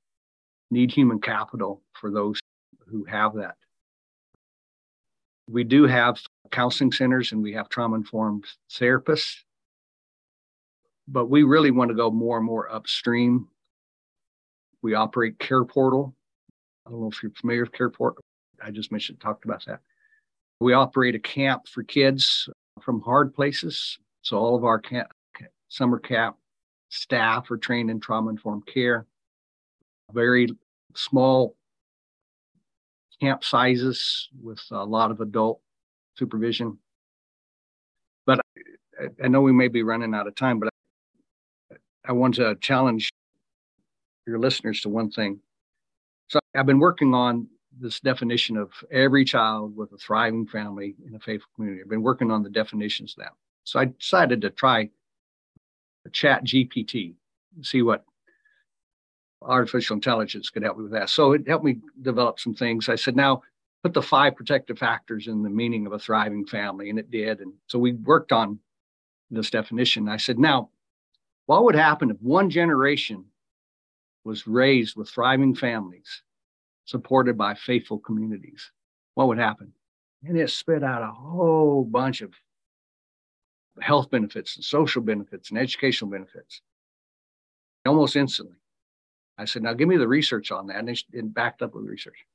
[0.70, 2.40] need human capital for those
[2.86, 3.56] who have that.
[5.50, 6.22] We do have
[6.52, 9.38] counseling centers and we have trauma informed therapists
[11.08, 13.48] but we really want to go more and more upstream.
[14.82, 16.14] We operate Care Portal.
[16.86, 18.24] I don't know if you're familiar with Care Portal.
[18.62, 19.80] I just mentioned, talked about that.
[20.60, 22.48] We operate a camp for kids
[22.82, 23.98] from hard places.
[24.22, 25.10] So all of our camp,
[25.68, 26.38] summer camp
[26.90, 29.06] staff are trained in trauma informed care.
[30.14, 30.48] Very
[30.96, 31.56] small
[33.20, 35.60] camp sizes with a lot of adult
[36.18, 36.78] supervision.
[38.26, 38.42] But
[39.22, 40.73] I, know we may be running out of time, but
[42.06, 43.10] I want to challenge
[44.28, 45.40] your listeners to one thing.
[46.28, 47.48] So I've been working on
[47.80, 51.82] this definition of every child with a thriving family in a faithful community.
[51.82, 53.32] I've been working on the definitions now.
[53.64, 54.90] So I decided to try
[56.06, 57.14] a chat GPT,
[57.62, 58.04] see what
[59.42, 61.10] artificial intelligence could help me with that.
[61.10, 62.90] So it helped me develop some things.
[62.90, 63.42] I said, now
[63.84, 67.40] put the five protective factors in the meaning of a thriving family, and it did.
[67.40, 68.60] And so we worked on
[69.32, 70.08] this definition.
[70.08, 70.70] I said, now
[71.46, 73.26] what would happen if one generation
[74.24, 76.24] was raised with thriving families
[76.86, 78.72] supported by faithful communities?
[79.16, 79.74] What would happen?
[80.24, 82.34] And it spit out a whole bunch of
[83.82, 86.62] health benefits and social benefits and educational benefits
[87.86, 88.56] almost instantly.
[89.38, 90.78] I said, now give me the research on that.
[90.78, 92.26] And it backed up with research.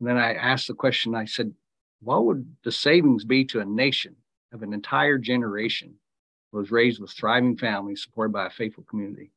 [0.00, 1.52] And then I asked the question I said,
[2.00, 4.16] what would the savings be to a nation
[4.52, 5.94] of an entire generation
[6.56, 9.30] was raised with thriving families supported by a faithful community.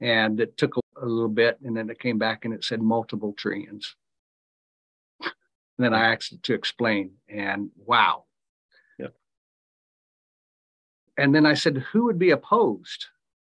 [0.00, 2.80] And it took a, a little bit, and then it came back and it said
[2.80, 3.94] multiple trillions.
[5.20, 5.32] and
[5.78, 8.24] then I asked it to explain, and wow.
[8.98, 9.14] Yep.
[11.16, 13.06] And then I said, who would be opposed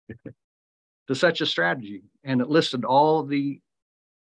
[1.07, 2.03] to such a strategy?
[2.23, 3.61] And it listed all the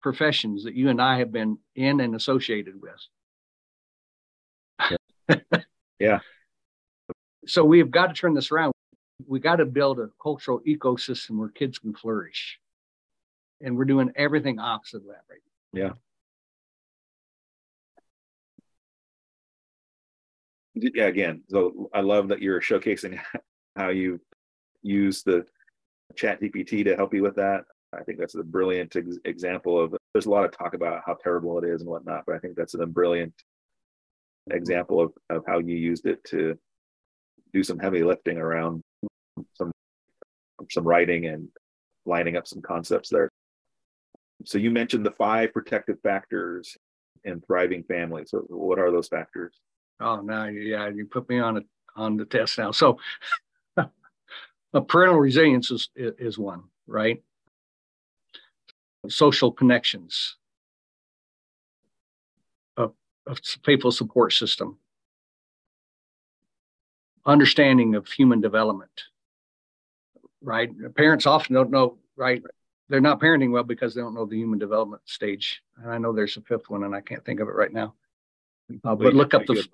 [0.02, 3.00] professions that you and I have been in and associated with.
[5.28, 5.36] yeah.
[5.98, 6.18] yeah
[7.46, 8.72] so we have got to turn this around.
[9.26, 12.58] We got to build a cultural ecosystem where kids can flourish.
[13.60, 15.40] And we're doing everything opposite of that right
[15.72, 15.80] now.
[15.80, 15.92] Yeah.
[20.94, 23.18] Yeah, again, so I love that you're showcasing
[23.76, 24.20] how you
[24.82, 25.44] use the
[26.14, 27.64] chat GPT to help you with that.
[27.92, 31.14] I think that's a brilliant ex- example of there's a lot of talk about how
[31.14, 33.34] terrible it is and whatnot, but I think that's a brilliant
[34.50, 36.56] example of, of how you used it to
[37.52, 38.82] do some heavy lifting around
[39.54, 39.72] some
[40.70, 41.48] some writing and
[42.04, 43.30] lining up some concepts there.
[44.44, 46.76] So you mentioned the five protective factors
[47.24, 48.30] in thriving families.
[48.30, 49.54] So what are those factors?
[50.00, 51.60] Oh, now yeah, you put me on a
[51.96, 52.70] on the test now.
[52.70, 52.98] So
[54.88, 57.22] parental resilience is is one, right?
[59.08, 60.36] Social connections,
[62.76, 62.88] a,
[63.26, 64.78] a faithful support system,
[67.28, 69.04] understanding of human development,
[70.40, 70.70] right?
[70.96, 72.42] Parents often don't know, right?
[72.88, 75.62] They're not parenting well because they don't know the human development stage.
[75.76, 77.94] And I know there's a fifth one, and I can't think of it right now.
[78.84, 79.66] Uh, but look up the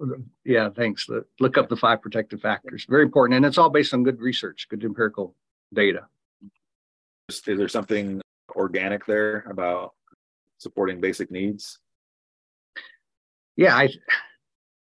[0.45, 1.09] yeah, thanks.
[1.41, 2.87] Look up the five protective factors.
[2.89, 5.35] Very important, and it's all based on good research, good empirical
[5.73, 6.07] data.
[7.29, 8.21] Is there something
[8.55, 9.95] organic there about
[10.59, 11.79] supporting basic needs?
[13.57, 13.89] Yeah, I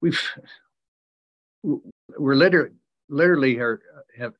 [0.01, 0.21] we've
[1.63, 2.71] we're literally
[3.09, 3.81] literally are
[4.17, 4.33] have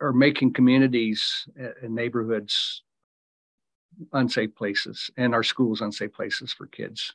[0.00, 1.46] are making communities
[1.82, 2.82] and neighborhoods
[4.12, 7.14] unsafe places and our schools unsafe places for kids.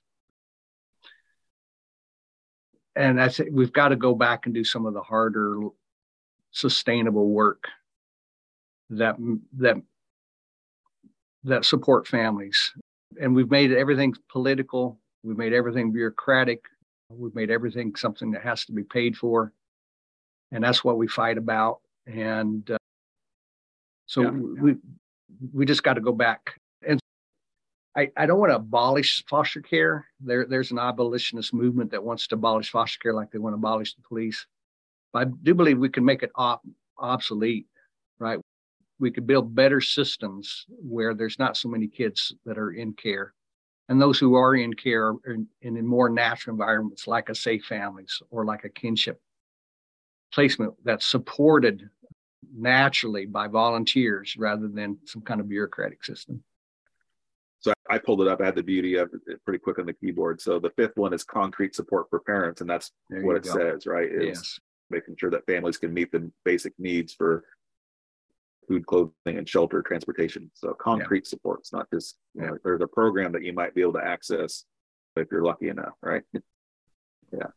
[2.96, 5.60] And I think we've got to go back and do some of the harder
[6.52, 7.66] sustainable work
[8.90, 9.16] that
[9.58, 9.78] that
[11.44, 12.74] that support families.
[13.20, 16.64] And we've made everything political we've made everything bureaucratic
[17.18, 19.54] we've made everything something that has to be paid for.
[20.52, 21.80] And that's what we fight about.
[22.06, 22.78] And uh,
[24.06, 24.76] so yeah, we
[25.54, 26.56] we just got to go back.
[26.86, 27.00] And
[27.96, 30.06] I, I don't want to abolish foster care.
[30.20, 33.58] There there's an abolitionist movement that wants to abolish foster care like they want to
[33.58, 34.46] abolish the police.
[35.14, 36.66] But i do believe we can make it op-
[36.98, 37.68] obsolete
[38.22, 38.40] right?
[39.00, 43.34] We could build better systems where there's not so many kids that are in care
[43.92, 47.66] and those who are in care are in, in more natural environments like a safe
[47.66, 49.20] families or like a kinship
[50.34, 51.90] placement that's supported
[52.56, 56.42] naturally by volunteers rather than some kind of bureaucratic system
[57.60, 58.42] so I pulled it up.
[58.42, 60.42] I had the beauty of it pretty quick on the keyboard.
[60.42, 63.54] So the fifth one is concrete support for parents, and that's there what it go.
[63.54, 64.10] says, right?
[64.12, 64.60] Is yes.
[64.90, 67.44] making sure that families can meet the basic needs for
[68.72, 70.50] food, clothing, and shelter, transportation.
[70.54, 71.30] So concrete yeah.
[71.30, 71.60] support.
[71.60, 74.64] It's not just you know, there's a program that you might be able to access
[75.18, 76.24] if you're lucky enough, right?
[77.34, 77.48] yeah,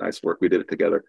[0.00, 0.38] nice work.
[0.40, 1.04] We did it together.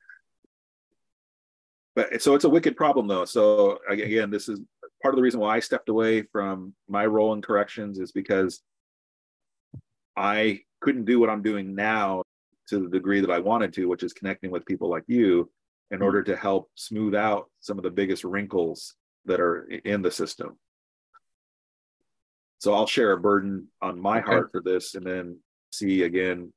[1.95, 3.25] But so it's a wicked problem though.
[3.25, 4.01] So mm-hmm.
[4.01, 4.59] again, this is
[5.01, 8.61] part of the reason why I stepped away from my role in corrections is because
[10.17, 12.23] I couldn't do what I'm doing now
[12.69, 15.51] to the degree that I wanted to, which is connecting with people like you
[15.91, 16.05] in mm-hmm.
[16.05, 20.57] order to help smooth out some of the biggest wrinkles that are in the system.
[22.59, 24.25] So I'll share a burden on my okay.
[24.25, 25.39] heart for this and then
[25.71, 26.51] see again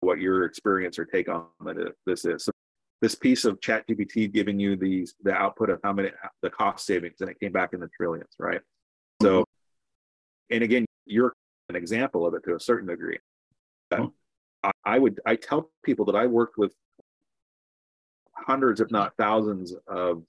[0.00, 1.46] what your experience or take on
[2.06, 2.44] this is.
[2.44, 2.52] So
[3.04, 6.10] this piece of chat gpt giving you these the output of how many
[6.40, 8.62] the cost savings and it came back in the trillions right
[9.20, 10.54] so mm-hmm.
[10.54, 11.34] and again you're
[11.68, 13.18] an example of it to a certain degree
[13.92, 14.06] mm-hmm.
[14.62, 16.72] I, I would i tell people that i worked with
[18.32, 20.22] hundreds if not thousands of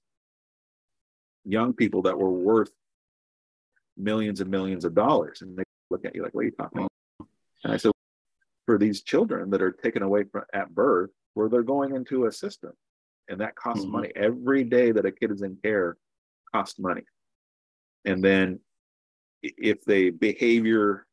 [1.45, 2.71] young people that were worth
[3.97, 6.79] millions and millions of dollars and they look at you like what are you talking
[6.79, 7.29] about
[7.63, 7.91] and i said
[8.65, 12.31] for these children that are taken away from at birth where they're going into a
[12.31, 12.71] system
[13.29, 13.93] and that costs mm-hmm.
[13.93, 15.97] money every day that a kid is in care
[16.53, 17.03] costs money
[18.03, 18.59] and then
[19.41, 21.05] if they behavior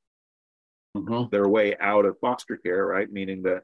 [0.96, 1.28] mm-hmm.
[1.30, 3.62] their way out of foster care right meaning that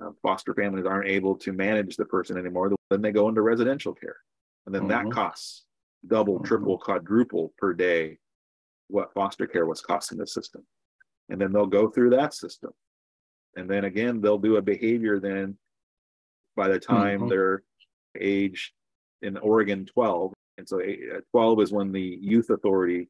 [0.00, 3.94] uh, foster families aren't able to manage the person anymore then they go into residential
[3.94, 4.16] care
[4.64, 5.08] and then mm-hmm.
[5.08, 5.65] that costs
[6.06, 6.44] double mm-hmm.
[6.44, 8.18] triple quadruple per day
[8.88, 10.64] what foster care was costing the system
[11.28, 12.70] and then they'll go through that system
[13.56, 15.56] and then again they'll do a behavior then
[16.54, 17.28] by the time mm-hmm.
[17.28, 17.62] they're
[18.20, 18.72] age
[19.22, 20.32] in Oregon 12.
[20.58, 23.08] And so uh, 12 is when the youth authority,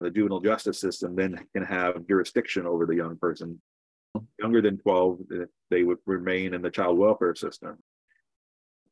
[0.00, 3.60] the juvenile justice system, then can have jurisdiction over the young person.
[4.40, 5.20] Younger than 12,
[5.70, 7.76] they would remain in the child welfare system.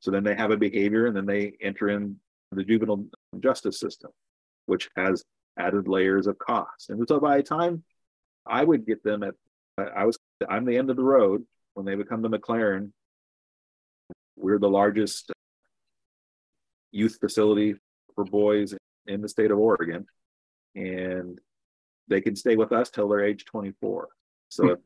[0.00, 2.16] So then they have a behavior and then they enter in
[2.56, 3.06] the juvenile
[3.40, 4.10] justice system,
[4.66, 5.24] which has
[5.58, 6.90] added layers of cost.
[6.90, 7.84] And so by the time
[8.46, 9.34] I would get them at,
[9.78, 11.44] I was, I'm the end of the road
[11.74, 12.92] when they become the MacLaren
[14.36, 15.32] we're the largest
[16.92, 17.74] youth facility
[18.14, 18.74] for boys
[19.06, 20.06] in the state of Oregon,
[20.74, 21.40] and
[22.08, 24.08] they can stay with us till they're age 24.
[24.48, 24.70] So hmm.
[24.70, 24.78] if,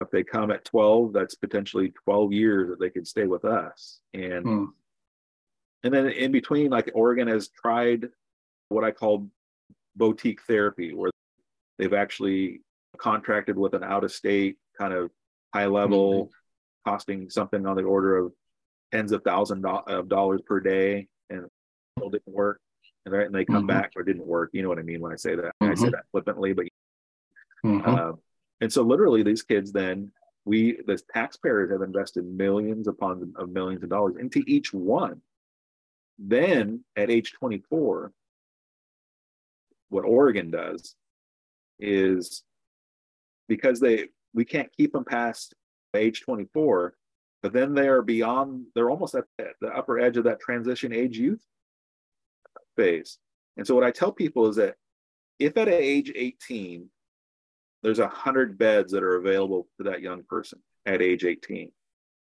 [0.00, 4.00] if they come at 12, that's potentially 12 years that they could stay with us.
[4.14, 4.64] And hmm.
[5.84, 8.08] And then in between, like Oregon has tried
[8.68, 9.28] what I call
[9.96, 11.10] boutique therapy, where
[11.78, 12.60] they've actually
[12.98, 15.10] contracted with an out-of-state kind of
[15.54, 16.90] high level, mm-hmm.
[16.90, 18.32] costing something on the order of
[18.92, 22.60] tens of thousands of dollars per day and it didn't work
[23.06, 23.66] and, and they come mm-hmm.
[23.66, 25.72] back or didn't work you know what i mean when i say that mm-hmm.
[25.72, 25.92] i say mm-hmm.
[25.92, 26.66] that flippantly but
[27.64, 27.88] mm-hmm.
[27.88, 28.12] uh,
[28.60, 30.10] and so literally these kids then
[30.44, 35.20] we the taxpayers have invested millions upon of millions of dollars into each one
[36.18, 38.12] then at age 24
[39.88, 40.94] what oregon does
[41.78, 42.42] is
[43.48, 45.54] because they we can't keep them past
[45.94, 46.94] age 24,
[47.42, 49.24] but then they are beyond, they're almost at
[49.60, 51.44] the upper edge of that transition age youth
[52.76, 53.18] phase.
[53.56, 54.76] And so what I tell people is that
[55.38, 56.88] if at age 18,
[57.82, 61.70] there's a hundred beds that are available to that young person at age 18.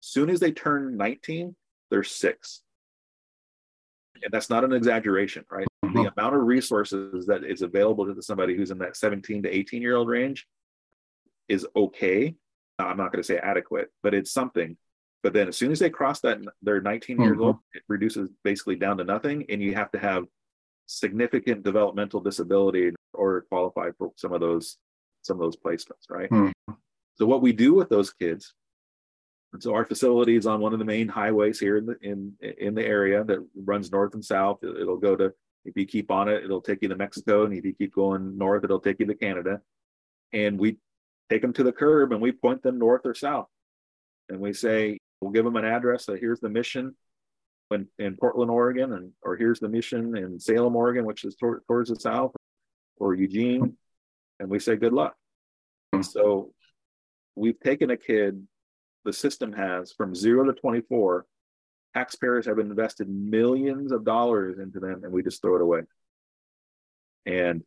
[0.01, 1.55] Soon as they turn 19,
[1.91, 2.63] there's six.
[4.23, 5.67] And that's not an exaggeration, right?
[5.85, 6.03] Mm-hmm.
[6.03, 9.83] The amount of resources that is available to somebody who's in that 17 to 18
[9.83, 10.47] year old range
[11.49, 12.35] is okay.
[12.79, 14.77] I'm not going to say adequate, but it's something.
[15.23, 17.25] But then as soon as they cross that, they're 19 mm-hmm.
[17.25, 19.45] years old, it reduces basically down to nothing.
[19.49, 20.25] And you have to have
[20.87, 24.79] significant developmental disability or qualify for some of those
[25.23, 26.29] some of those placements, right?
[26.31, 26.73] Mm-hmm.
[27.15, 28.55] So what we do with those kids
[29.53, 32.33] and so our facility is on one of the main highways here in the in
[32.59, 34.65] in the area that runs north and south.
[34.65, 35.33] It'll go to
[35.65, 38.37] if you keep on it, it'll take you to Mexico, and if you keep going
[38.37, 39.61] north, it'll take you to Canada.
[40.33, 40.79] And we
[41.31, 43.49] take them to the curb and we point them north or south,
[44.29, 46.07] and we say we'll give them an address.
[46.07, 46.97] That here's the mission
[47.71, 51.63] in, in Portland, Oregon, and or here's the mission in Salem, Oregon, which is tor-
[51.67, 52.33] towards the south,
[52.97, 53.77] or Eugene,
[54.41, 55.15] and we say good luck.
[55.93, 56.55] And so
[57.37, 58.47] we've taken a kid
[59.05, 61.27] the system has from zero to 24,
[61.95, 65.81] taxpayers have invested millions of dollars into them and we just throw it away.
[67.27, 67.63] And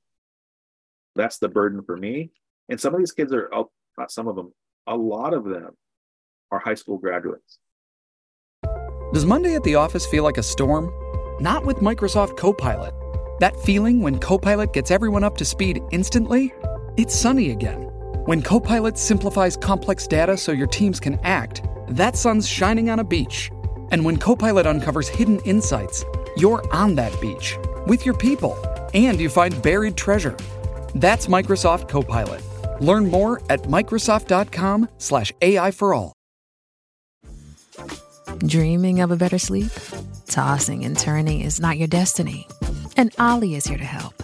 [1.15, 2.31] that's the burden for me.
[2.69, 4.53] And some of these kids are, oh, not some of them,
[4.87, 5.75] a lot of them
[6.51, 7.59] are high school graduates.
[9.13, 10.91] Does Monday at the office feel like a storm?
[11.39, 12.93] Not with Microsoft Copilot.
[13.39, 16.53] That feeling when Copilot gets everyone up to speed instantly?
[16.97, 17.84] It's sunny again.
[18.25, 23.03] When Copilot simplifies complex data so your teams can act, that sun's shining on a
[23.03, 23.51] beach.
[23.91, 26.03] And when Copilot uncovers hidden insights,
[26.35, 27.55] you're on that beach
[27.85, 28.57] with your people
[28.95, 30.35] and you find buried treasure.
[30.95, 32.41] That's Microsoft Copilot.
[32.81, 36.13] Learn more at Microsoft.com/slash AI for all.
[38.39, 39.71] Dreaming of a better sleep?
[40.25, 42.47] Tossing and turning is not your destiny.
[42.97, 44.23] And Olly is here to help.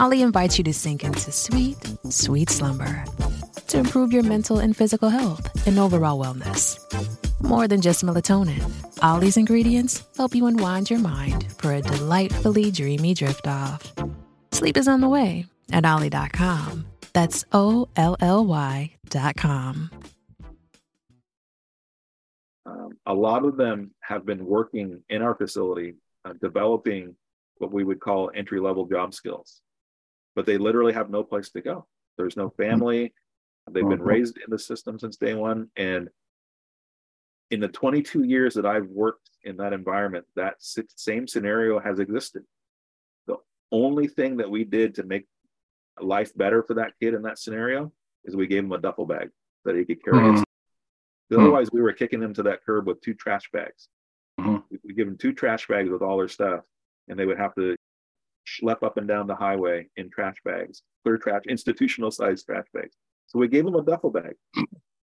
[0.00, 1.76] Olly invites you to sink into sweet,
[2.10, 3.04] sweet slumber
[3.68, 6.78] to improve your mental and physical health and overall wellness.
[7.42, 8.62] More than just melatonin,
[9.02, 13.92] Olly's ingredients help you unwind your mind for a delightfully dreamy drift off.
[14.52, 16.86] Sleep is on the way at Olly.com.
[17.14, 19.90] That's O L L Y.com.
[22.64, 25.94] Um, a lot of them have been working in our facility,
[26.24, 27.16] uh, developing
[27.62, 29.60] what we would call entry level job skills,
[30.34, 31.86] but they literally have no place to go.
[32.18, 33.12] There's no family,
[33.70, 34.04] They've been uh-huh.
[34.04, 35.68] raised in the system since day one.
[35.76, 36.08] And
[37.50, 42.42] in the 22 years that I've worked in that environment, that same scenario has existed.
[43.26, 43.36] The
[43.70, 45.26] only thing that we did to make
[46.00, 47.92] life better for that kid in that scenario
[48.24, 49.30] is we gave him a duffel bag
[49.64, 50.16] that he could carry.
[50.18, 51.38] Mm-hmm.
[51.38, 53.88] Otherwise, we were kicking them to that curb with two trash bags.
[54.40, 54.76] Mm-hmm.
[54.84, 56.60] We give him two trash bags with all their stuff,
[57.08, 57.76] and they would have to
[58.46, 62.96] schlep up and down the highway in trash bags, clear trash, institutional sized trash bags.
[63.26, 64.34] So we gave them a duffel bag.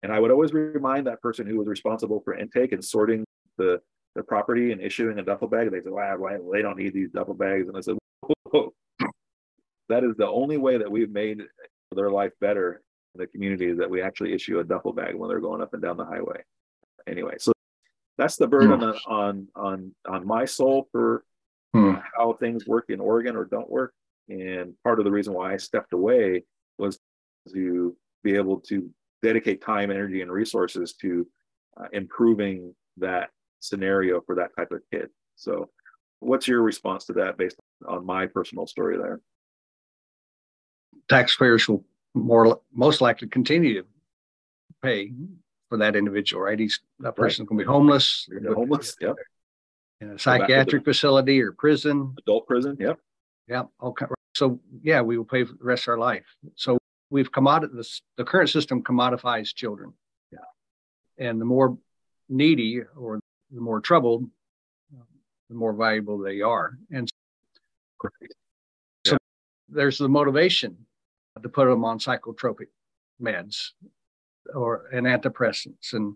[0.02, 3.24] And I would always remind that person who was responsible for intake and sorting
[3.58, 3.80] the,
[4.14, 5.70] the property and issuing a duffel bag.
[5.70, 7.68] They said, wow, well, they don't need these duffel bags.
[7.68, 7.96] And I said,
[8.50, 8.72] Whoa.
[9.88, 11.42] that is the only way that we've made
[11.94, 12.82] their life better
[13.14, 15.72] in the community is that we actually issue a duffel bag when they're going up
[15.72, 16.42] and down the highway.
[17.06, 17.52] Anyway, so
[18.18, 18.96] that's the burden mm.
[19.06, 21.24] on on on my soul for
[21.74, 22.02] mm.
[22.16, 23.92] how things work in Oregon or don't work.
[24.28, 26.44] And part of the reason why I stepped away
[26.78, 26.98] was
[27.52, 28.90] to be able to
[29.22, 31.26] dedicate time, energy, and resources to
[31.80, 35.10] uh, improving that scenario for that type of kid.
[35.36, 35.70] So,
[36.20, 37.56] what's your response to that based
[37.86, 39.20] on my personal story there?
[41.08, 43.86] Taxpayers will more most likely continue to
[44.82, 45.12] pay
[45.68, 46.58] for that individual, right?
[46.58, 47.48] He's that person's right.
[47.48, 48.28] going to be homeless.
[48.54, 49.16] homeless, yep.
[50.00, 52.98] In a psychiatric facility or prison, adult prison, yep.
[53.48, 53.68] Yep.
[53.82, 54.06] Okay.
[54.34, 56.26] So yeah, we will pay for the rest of our life.
[56.54, 56.78] So
[57.08, 59.94] we've commodit this, the current system commodifies children.
[60.30, 61.26] Yeah.
[61.26, 61.78] And the more
[62.28, 63.20] needy or
[63.50, 64.28] the more troubled,
[65.48, 66.76] the more valuable they are.
[66.90, 67.08] And
[68.02, 68.08] so,
[69.06, 69.16] so
[69.68, 70.76] there's the motivation
[71.42, 72.68] to put them on psychotropic
[73.22, 73.70] meds
[74.54, 76.14] or and antidepressants and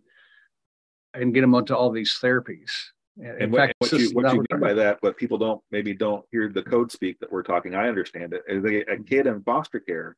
[1.14, 2.70] and get them onto all these therapies.
[3.18, 6.24] In and fact, what, you, what you mean by that, what people don't maybe don't
[6.30, 8.42] hear the code speak that we're talking, I understand it.
[8.48, 9.02] Is a, a mm-hmm.
[9.04, 10.16] kid in foster care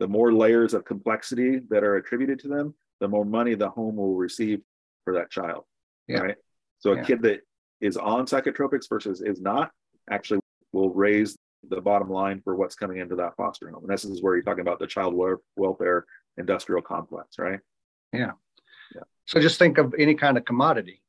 [0.00, 3.96] the more layers of complexity that are attributed to them, the more money the home
[3.96, 4.60] will receive
[5.04, 5.64] for that child.
[6.08, 6.18] Yeah.
[6.18, 6.36] Right.
[6.80, 7.04] So a yeah.
[7.04, 7.40] kid that
[7.80, 9.70] is on psychotropics versus is not
[10.10, 10.40] actually
[10.72, 11.36] will raise
[11.68, 13.84] the bottom line for what's coming into that foster home.
[13.84, 15.14] And this is where you're talking about the child
[15.56, 16.04] welfare
[16.36, 17.60] industrial complex, right?
[18.12, 18.32] Yeah.
[18.94, 19.02] Yeah.
[19.26, 21.00] So just think of any kind of commodity.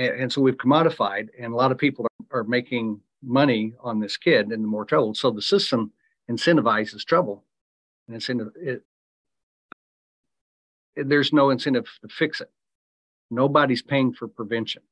[0.00, 4.00] And, and so we've commodified, and a lot of people are, are making money on
[4.00, 5.12] this kid and the more trouble.
[5.12, 5.92] So the system
[6.30, 7.44] incentivizes trouble.
[8.06, 8.82] And incentive, it,
[10.96, 12.50] it, there's no incentive to fix it.
[13.30, 14.82] Nobody's paying for prevention.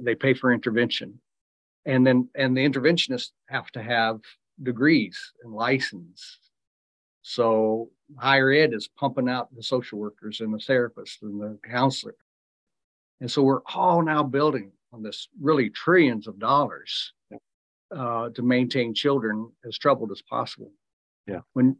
[0.00, 1.20] They pay for intervention.
[1.84, 4.20] And then and the interventionists have to have
[4.62, 6.38] degrees and license.
[7.22, 12.14] So higher ed is pumping out the social workers and the therapists and the counselor.
[13.22, 17.12] And so we're all now building on this really trillions of dollars
[17.96, 20.72] uh, to maintain children as troubled as possible.
[21.28, 21.42] Yeah.
[21.52, 21.76] When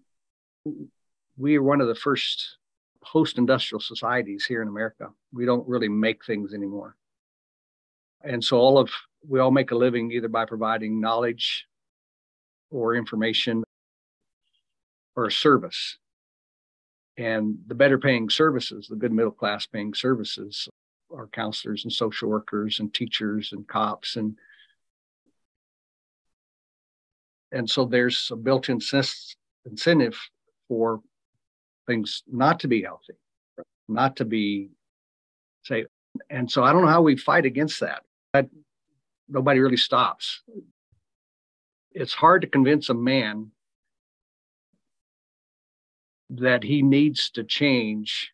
[1.37, 2.59] we are one of the first
[3.03, 6.95] post-industrial societies here in America, we don't really make things anymore.
[8.23, 8.89] And so all of
[9.29, 11.67] we all make a living either by providing knowledge
[12.71, 13.65] or information
[15.17, 15.99] or a service.
[17.17, 20.69] And the better paying services, the good middle class paying services,
[21.15, 24.37] are counselors and social workers and teachers and cops and
[27.53, 28.81] and so there's a built-in
[29.67, 30.19] incentive
[30.69, 31.01] for
[31.87, 33.15] things not to be healthy,
[33.89, 34.71] not to be
[35.65, 35.85] say.
[36.31, 38.03] And so I don't know how we fight against that.
[38.33, 38.49] That
[39.29, 40.43] nobody really stops.
[41.93, 43.51] It's hard to convince a man
[46.31, 48.33] that he needs to change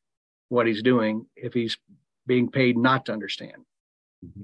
[0.49, 1.77] what he's doing if he's
[2.29, 3.65] being paid not to understand.
[4.25, 4.43] Mm-hmm.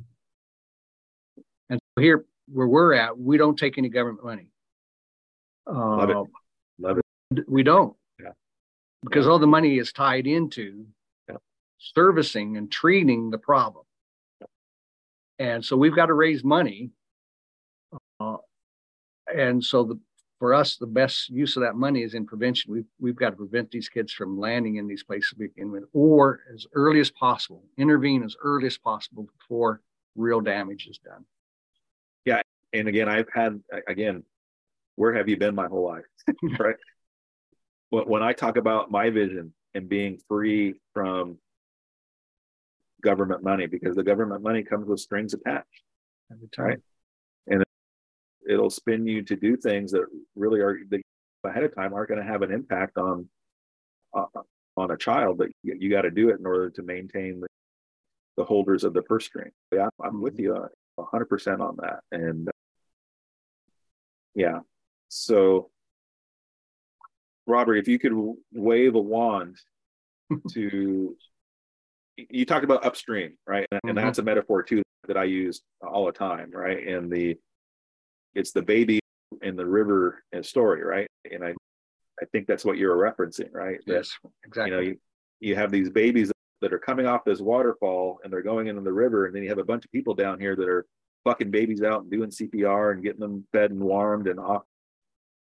[1.70, 4.49] And so here, where we're at, we don't take any government money.
[5.70, 6.16] Uh, Love it.
[6.16, 6.24] Uh,
[6.80, 7.49] Love it.
[7.49, 7.97] We don't.
[8.20, 8.30] Yeah.
[9.05, 9.32] Because yeah.
[9.32, 10.87] all the money is tied into
[11.28, 11.37] yeah.
[11.78, 13.85] servicing and treating the problem.
[15.39, 16.91] And so we've got to raise money.
[18.20, 18.37] Uh,
[19.35, 19.99] and so the
[20.45, 22.70] for us, the best use of that money is in prevention.
[22.70, 25.84] We've, we've got to prevent these kids from landing in these places to begin with,
[25.95, 29.80] or as early as possible, intervene as early as possible before
[30.14, 31.24] real damage is done.
[32.26, 32.42] Yeah.
[32.74, 34.22] And again, I've had, again,
[34.97, 36.05] where have you been my whole life?
[36.59, 36.76] right.
[37.88, 41.38] When I talk about my vision and being free from
[43.03, 45.84] government money, because the government money comes with strings attached.
[46.59, 46.80] Right
[48.49, 50.05] it'll spin you to do things that
[50.36, 51.01] really are that
[51.45, 53.28] ahead of time aren't going to have an impact on
[54.14, 54.24] uh,
[54.76, 57.47] on a child but you, you got to do it in order to maintain the,
[58.36, 59.51] the holders of the purse string.
[59.72, 60.68] Yeah i'm with you uh,
[60.99, 62.53] 100% on that and uh,
[64.34, 64.61] yeah
[65.09, 65.70] so
[67.47, 68.12] robert if you could
[68.53, 69.57] wave a wand
[70.53, 71.16] to
[72.16, 73.66] you talked about upstream right?
[73.70, 73.97] And, mm-hmm.
[73.97, 76.86] that's a metaphor too that i use all the time right?
[76.86, 77.36] And the
[78.35, 79.01] it's the baby
[79.43, 81.07] in the river story, right?
[81.30, 81.55] And I,
[82.20, 83.78] I think that's what you're referencing, right?
[83.87, 84.70] Yes, exactly.
[84.70, 84.97] You know, you,
[85.41, 86.30] you have these babies
[86.61, 89.49] that are coming off this waterfall and they're going into the river, and then you
[89.49, 90.87] have a bunch of people down here that are
[91.24, 94.62] fucking babies out and doing CPR and getting them fed and warmed and off.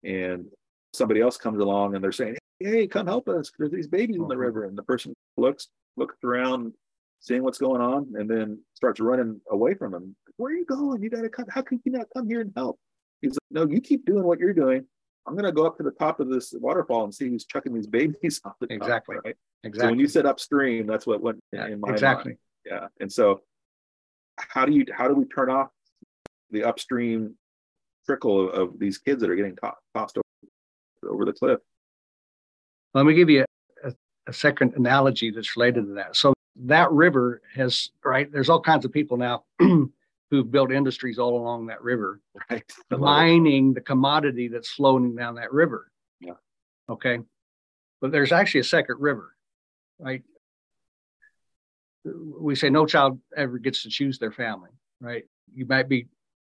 [0.04, 0.46] And
[0.94, 3.52] somebody else comes along and they're saying, "Hey, come help us!
[3.58, 4.42] There's these babies in the mm-hmm.
[4.42, 5.68] river." And the person looks
[5.98, 6.74] looks around,
[7.20, 10.16] seeing what's going on, and then starts running away from them.
[10.42, 11.04] Where are you going?
[11.04, 11.46] You got to come.
[11.50, 12.80] How can you not come here and help?
[13.22, 14.84] He's like, no, you keep doing what you're doing.
[15.28, 17.72] I'm going to go up to the top of this waterfall and see who's chucking
[17.76, 19.18] these babies off the top, Exactly.
[19.24, 19.36] Right?
[19.64, 19.82] Exactly.
[19.82, 22.32] So when you said upstream, that's what went yeah, in my exactly.
[22.32, 22.38] mind.
[22.66, 22.88] Yeah.
[23.00, 23.42] And so
[24.38, 25.70] how do you, how do we turn off
[26.50, 27.36] the upstream
[28.08, 29.56] trickle of, of these kids that are getting
[29.96, 31.60] tossed over, over the cliff?
[32.96, 33.46] Let me give you
[33.84, 33.94] a,
[34.26, 36.16] a second analogy that's related to that.
[36.16, 36.34] So
[36.64, 39.44] that river has right there's all kinds of people now
[40.32, 42.20] who've built industries all along that river.
[42.50, 42.64] Right.
[42.90, 45.92] Mining the commodity that's flowing down that river.
[46.20, 46.34] Yeah.
[46.90, 47.20] Okay?
[48.00, 49.36] But there's actually a second river
[50.02, 50.24] right?
[52.04, 55.24] We say no child ever gets to choose their family right?
[55.54, 56.08] You might be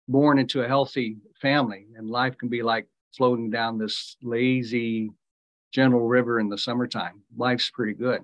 [0.07, 5.11] born into a healthy family and life can be like floating down this lazy
[5.73, 7.23] gentle river in the summertime.
[7.37, 8.21] Life's pretty good.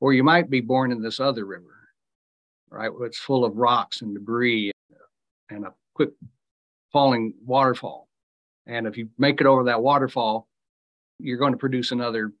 [0.00, 1.83] Or you might be born in this other river,
[2.74, 2.90] right?
[3.02, 4.72] It's full of rocks and debris
[5.48, 6.10] and a quick
[6.92, 8.08] falling waterfall.
[8.66, 10.48] And if you make it over that waterfall,
[11.18, 12.32] you're going to produce another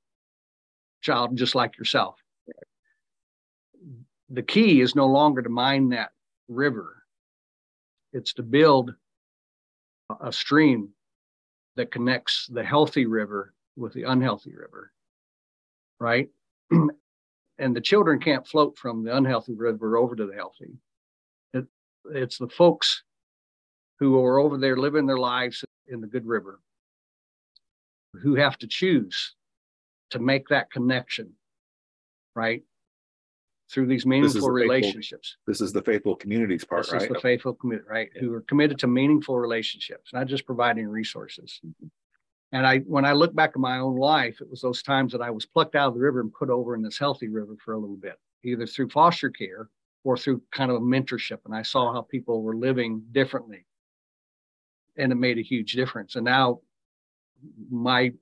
[1.02, 2.16] child just like yourself.
[4.30, 6.10] The key is no longer to mine that
[6.48, 7.02] river,
[8.12, 8.94] it's to build
[10.20, 10.90] a stream
[11.76, 14.92] that connects the healthy river with the unhealthy river,
[16.00, 16.28] right?
[17.58, 20.72] and the children can't float from the unhealthy river over to the healthy.
[21.52, 21.66] It,
[22.10, 23.02] it's the folks
[24.00, 26.60] who are over there living their lives in the good river
[28.22, 29.34] who have to choose
[30.10, 31.32] to make that connection,
[32.34, 32.62] right?
[33.70, 35.36] Through these meaningful the faithful- relationships.
[35.46, 37.02] This is the faithful communities part, This right?
[37.02, 38.10] is the faithful commit, right?
[38.18, 41.60] Who are committed to meaningful relationships, not just providing resources.
[42.54, 45.20] And I, when I look back at my own life, it was those times that
[45.20, 47.74] I was plucked out of the river and put over in this healthy river for
[47.74, 49.68] a little bit, either through foster care
[50.04, 51.38] or through kind of a mentorship.
[51.46, 53.66] And I saw how people were living differently.
[54.96, 56.14] And it made a huge difference.
[56.14, 56.60] And now
[57.68, 58.12] my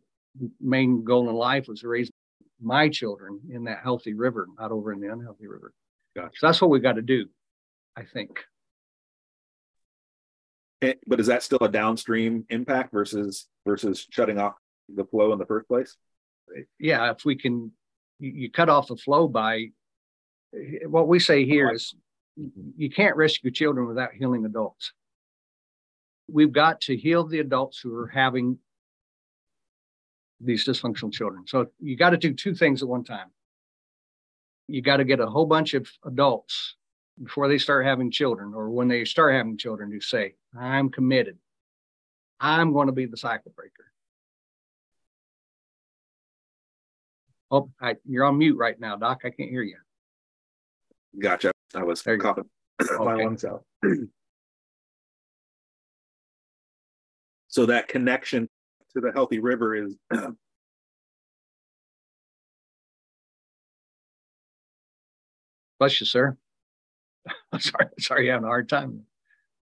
[0.58, 2.10] main goal in life was to raise
[2.58, 5.74] my children in that healthy river, not over in the unhealthy river.
[6.16, 6.38] Gotcha.
[6.38, 7.26] So that's what we got to do,
[7.98, 8.38] I think.
[10.80, 14.54] Eh, But is that still a downstream impact versus versus shutting off
[14.94, 15.96] the flow in the first place?
[16.78, 17.72] yeah, if we can,
[18.18, 19.68] you, cut off the flow by
[20.86, 21.94] what we say here is
[22.76, 24.92] you can't rescue children without healing adults.
[26.28, 28.58] We've got to heal the adults who are having
[30.40, 31.44] these dysfunctional children.
[31.46, 33.28] So you got to do two things at one time.
[34.68, 36.76] You got to get a whole bunch of adults
[37.22, 41.38] before they start having children or when they start having children to say, I'm committed.
[42.42, 43.84] I'm going to be the cycle breaker.
[47.52, 49.20] Oh, I, you're on mute right now, Doc.
[49.24, 49.76] I can't hear you.
[51.18, 51.52] Gotcha.
[51.74, 52.50] I was There coughing
[52.98, 53.64] my lungs out.
[57.48, 58.48] so that connection
[58.94, 59.96] to the healthy river is
[65.78, 66.36] Bless you, sir.
[67.58, 69.02] sorry, sorry, you're having a hard time.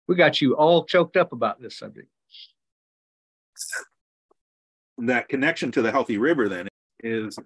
[0.05, 2.09] We got you all choked up about this subject.
[4.99, 6.67] That connection to the healthy river then
[7.01, 7.37] is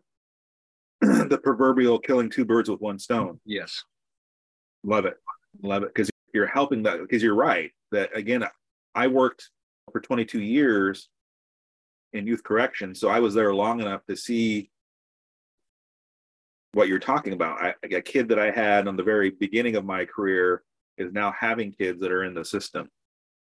[1.02, 3.40] the proverbial killing two birds with one stone.
[3.46, 3.84] Yes.
[4.84, 5.16] Love it.
[5.62, 5.94] Love it.
[5.94, 7.72] Because you're helping that because you're right.
[7.92, 8.44] That again,
[8.94, 9.50] I worked
[9.92, 11.10] for 22 years
[12.14, 12.96] in youth correction.
[12.96, 14.70] So I was there long enough to see
[16.74, 17.62] what you're talking about.
[17.62, 20.64] I, a kid that I had on the very beginning of my career
[20.98, 22.90] is now having kids that are in the system.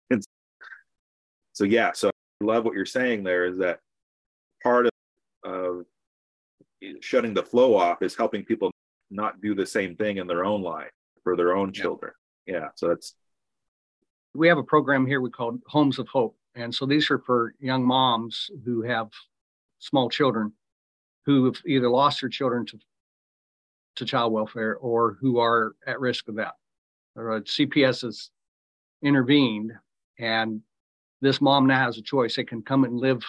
[0.09, 0.21] And
[1.53, 2.11] so yeah, so
[2.41, 3.79] love what you're saying there is that
[4.61, 4.91] part of,
[5.43, 5.85] of
[7.01, 8.71] shutting the flow off is helping people
[9.09, 10.89] not do the same thing in their own life
[11.23, 11.81] for their own Yeah.
[11.81, 12.11] children.
[12.45, 12.69] Yeah.
[12.75, 13.15] So that's
[14.33, 16.37] We have a program here we call Homes of Hope.
[16.55, 19.09] And so these are for young moms who have
[19.79, 20.53] small children
[21.25, 22.79] who have either lost their children to,
[23.95, 26.53] to child welfare or who are at risk of that.
[27.15, 28.29] Or uh, CPS has
[29.01, 29.71] intervened
[30.19, 30.61] and
[31.25, 32.35] this mom now has a choice.
[32.35, 33.23] They can come and live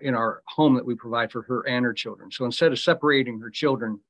[0.00, 2.30] in our home that we provide for her and her children.
[2.30, 4.00] So instead of separating her children,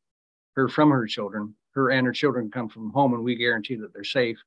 [0.55, 3.93] her from her children, her and her children come from home and we guarantee that
[3.93, 4.39] they're safe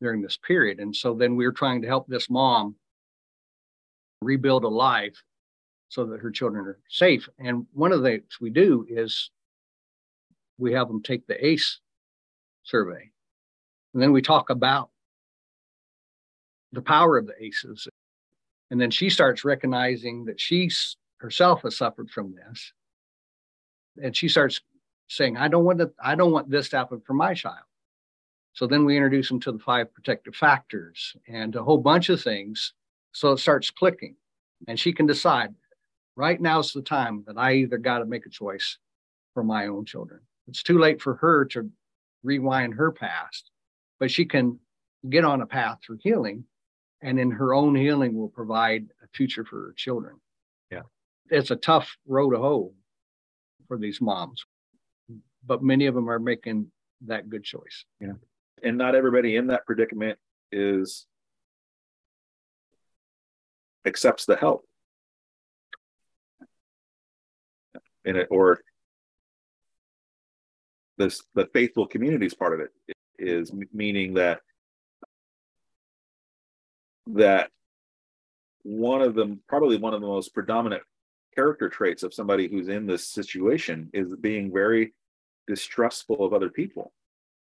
[0.00, 0.80] during this period.
[0.80, 2.74] And so then we're trying to help this mom
[4.22, 5.22] rebuild a life
[5.88, 7.28] so that her children are safe.
[7.38, 9.30] And one of the things we do is
[10.58, 11.80] we have them take the ACE
[12.64, 13.10] survey.
[13.94, 14.90] And then we talk about
[16.72, 17.88] the power of the ACEs.
[18.70, 20.70] And then she starts recognizing that she
[21.18, 22.72] herself has suffered from this.
[24.02, 24.60] And she starts
[25.08, 27.64] saying, I don't want to, I don't want this to happen for my child.
[28.52, 32.22] So then we introduce them to the five protective factors and a whole bunch of
[32.22, 32.72] things.
[33.12, 34.16] So it starts clicking.
[34.66, 35.54] And she can decide
[36.16, 38.78] right now's the time that I either got to make a choice
[39.34, 40.20] for my own children.
[40.48, 41.70] It's too late for her to
[42.22, 43.50] rewind her past,
[44.00, 44.58] but she can
[45.10, 46.44] get on a path through healing.
[47.02, 50.16] And in her own healing will provide a future for her children.
[50.70, 50.82] Yeah.
[51.28, 52.72] It's a tough road to hoe
[53.68, 54.44] for these moms,
[55.44, 56.70] but many of them are making
[57.02, 57.84] that good choice.
[58.00, 58.12] Yeah.
[58.62, 60.18] And not everybody in that predicament
[60.50, 61.06] is
[63.84, 64.64] accepts the help
[68.04, 68.60] in it or
[70.98, 72.70] this the faithful communities part of it
[73.18, 74.40] is meaning that
[77.08, 77.50] that
[78.62, 80.82] one of them probably one of the most predominant
[81.34, 84.92] character traits of somebody who's in this situation is being very
[85.46, 86.92] distrustful of other people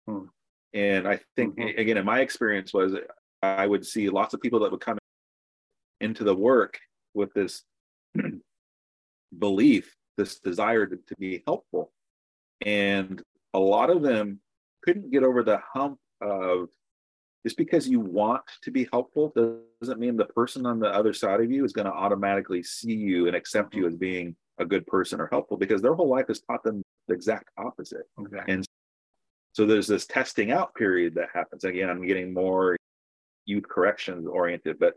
[0.07, 0.25] Hmm.
[0.73, 1.77] and i think Mhm.
[1.79, 2.95] again in my experience was
[3.41, 4.97] i would see lots of people that would come
[6.01, 6.77] into the work
[7.13, 7.63] with this
[9.39, 11.91] belief this desire to, to be helpful
[12.65, 13.21] and
[13.53, 14.39] a lot of them
[14.83, 16.69] couldn't get over the hump of
[17.43, 19.33] just because you want to be helpful
[19.81, 22.93] doesn't mean the person on the other side of you is going to automatically see
[22.93, 23.93] you and accept you mm-hmm.
[23.93, 27.13] as being a good person or helpful because their whole life has taught them the
[27.13, 28.53] exact opposite Exactly.
[28.53, 28.65] and
[29.53, 32.77] so there's this testing out period that happens again i'm getting more
[33.45, 34.93] youth corrections oriented but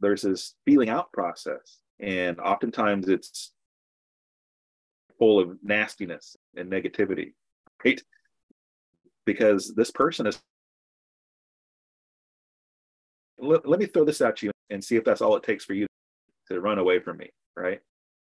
[0.00, 3.52] there's this feeling out process and oftentimes it's
[5.18, 7.32] full of nastiness and negativity,
[7.84, 8.00] right?
[9.26, 10.40] Because this person is.
[13.38, 15.74] Let, let me throw this at you and see if that's all it takes for
[15.74, 15.86] you
[16.48, 17.80] to run away from me, right?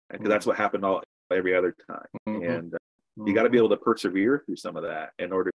[0.08, 0.30] Because mm-hmm.
[0.30, 1.02] that's what happened all
[1.32, 2.44] every other time, mm-hmm.
[2.44, 2.78] and uh,
[3.24, 3.66] you got to be mm-hmm.
[3.66, 5.50] able to persevere through some of that in order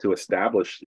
[0.00, 0.82] to establish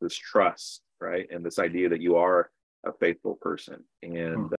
[0.00, 2.50] this trust, right, and this idea that you are
[2.84, 3.82] a faithful person.
[4.02, 4.56] And uh,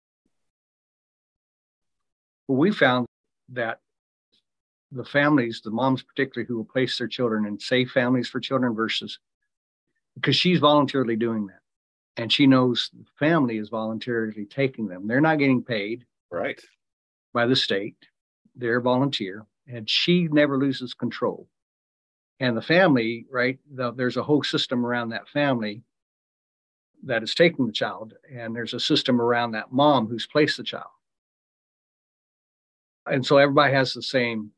[2.49, 3.07] well, we found
[3.51, 3.81] that
[4.93, 8.75] the families, the moms particularly, who will place their children in safe families for children
[8.75, 9.19] versus
[10.15, 11.61] because she's voluntarily doing that.
[12.17, 15.07] And she knows the family is voluntarily taking them.
[15.07, 16.05] They're not getting paid.
[16.31, 16.61] Right.
[17.35, 17.97] By the state.
[18.55, 19.45] They're a volunteer.
[19.69, 21.49] And she never loses control.
[22.41, 23.59] And the family, right?
[23.75, 25.83] The, there's a whole system around that family
[27.05, 28.15] that is taking the child.
[28.33, 30.91] And there's a system around that mom who's placed the child
[33.07, 34.51] and so everybody has the same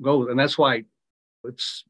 [0.00, 0.84] goal and that's why
[1.44, 1.84] it's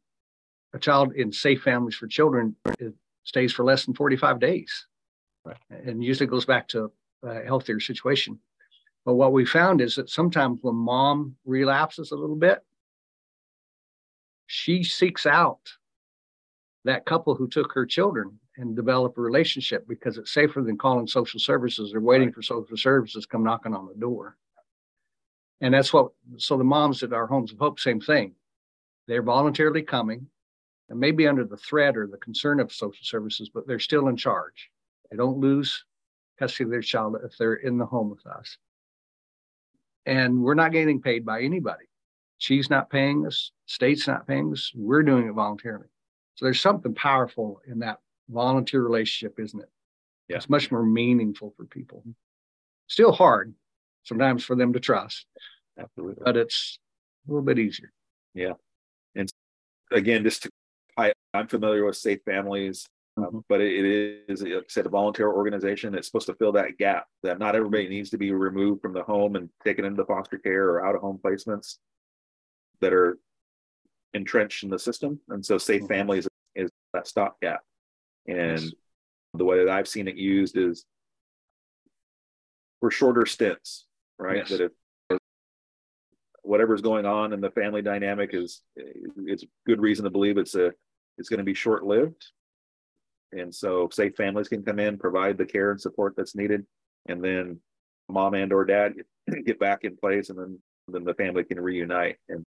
[0.75, 2.95] a child in safe families for children it
[3.25, 4.87] stays for less than 45 days
[5.45, 5.57] right.
[5.70, 6.90] and usually goes back to
[7.24, 8.38] uh, a healthier situation
[9.05, 12.64] but what we found is that sometimes when mom relapses a little bit
[14.47, 15.72] she seeks out
[16.84, 21.07] that couple who took her children and develop a relationship because it's safer than calling
[21.07, 22.34] social services or waiting right.
[22.34, 24.36] for social services come knocking on the door
[25.62, 28.34] and that's what, so the moms at our homes of hope, same thing.
[29.07, 30.26] They're voluntarily coming
[30.88, 34.16] and maybe under the threat or the concern of social services, but they're still in
[34.16, 34.72] charge.
[35.12, 35.84] They don't lose
[36.38, 38.56] custody of their child if they're in the home with us.
[40.06, 41.84] And we're not getting paid by anybody.
[42.38, 44.72] She's not paying us, state's not paying us.
[44.74, 45.86] We're doing it voluntarily.
[46.34, 47.98] So there's something powerful in that
[48.30, 49.68] volunteer relationship, isn't it?
[50.28, 50.38] Yeah.
[50.38, 52.02] It's much more meaningful for people.
[52.88, 53.54] Still hard
[54.04, 55.26] sometimes for them to trust.
[55.78, 56.22] Absolutely.
[56.24, 56.78] But it's
[57.28, 57.92] a little bit easier.
[58.34, 58.54] Yeah.
[59.14, 59.30] And
[59.92, 60.50] again, just to,
[60.96, 62.86] I, I'm familiar with Safe Families,
[63.16, 63.38] um, mm-hmm.
[63.48, 66.78] but it, it is, like I said, a volunteer organization that's supposed to fill that
[66.78, 70.38] gap that not everybody needs to be removed from the home and taken into foster
[70.38, 71.76] care or out of home placements
[72.80, 73.18] that are
[74.14, 75.20] entrenched in the system.
[75.28, 75.92] And so Safe mm-hmm.
[75.92, 77.60] Families is that stopgap.
[78.26, 78.72] And yes.
[79.34, 80.84] the way that I've seen it used is
[82.80, 83.86] for shorter stints,
[84.18, 84.38] right?
[84.38, 84.48] Yes.
[84.48, 84.72] That if
[86.42, 90.72] whatever's going on in the family dynamic is it's good reason to believe it's a
[91.18, 92.24] it's going to be short lived
[93.33, 96.64] and so safe families can come in provide the care and support that's needed
[97.09, 97.59] and then
[98.09, 98.95] mom and or dad
[99.47, 100.59] get, back in place and then
[100.89, 102.45] then the family can reunite and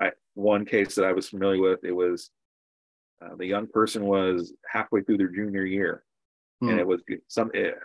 [0.00, 2.30] I, one case that i was familiar with it was
[3.24, 6.04] uh, the young person was halfway through their junior year
[6.60, 6.70] hmm.
[6.70, 7.78] and it was some it,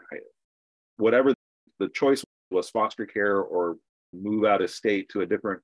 [0.97, 1.33] whatever
[1.79, 3.77] the choice was foster care or
[4.13, 5.61] move out of state to a different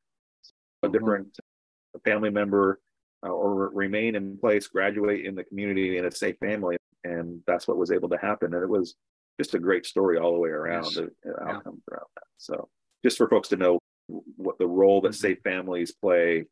[0.84, 0.94] a mm-hmm.
[0.94, 2.10] different mm-hmm.
[2.10, 2.80] family member
[3.26, 7.68] uh, or remain in place graduate in the community in a safe family and that's
[7.68, 8.96] what was able to happen and it was
[9.40, 10.96] just a great story all the way around yes.
[10.96, 11.96] the, the outcomes yeah.
[11.96, 12.68] around that so
[13.04, 15.16] just for folks to know what the role that mm-hmm.
[15.16, 16.46] safe families play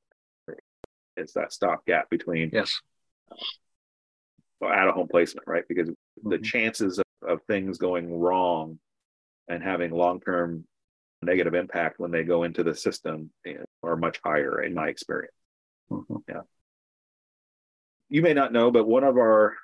[1.15, 2.82] is that stopgap between yes
[4.63, 6.30] out of home placement right because mm-hmm.
[6.30, 8.80] the chances of, of things going wrong
[9.49, 10.63] and having long-term
[11.24, 13.30] negative impact when they go into the system
[13.82, 15.34] are much higher in my experience.
[15.91, 16.15] Mm-hmm.
[16.28, 16.41] Yeah.
[18.09, 19.55] You may not know, but one of our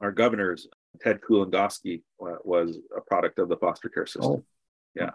[0.00, 0.66] our governors,
[1.00, 4.24] Ted Kulongoski, was a product of the foster care system.
[4.24, 4.44] Oh.
[4.94, 5.10] Yeah.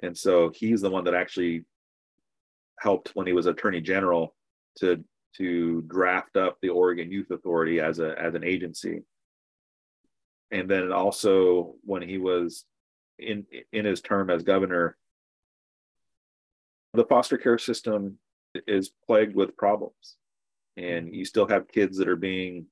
[0.00, 1.64] And so he's the one that actually
[2.78, 4.34] helped when he was attorney general
[4.80, 5.04] to
[5.36, 9.02] to draft up the Oregon Youth Authority as a as an agency.
[10.50, 12.64] And then also when he was
[13.18, 14.96] in in his term as governor,
[16.94, 18.18] the foster care system
[18.66, 20.16] is plagued with problems,
[20.78, 22.66] and you still have kids that are being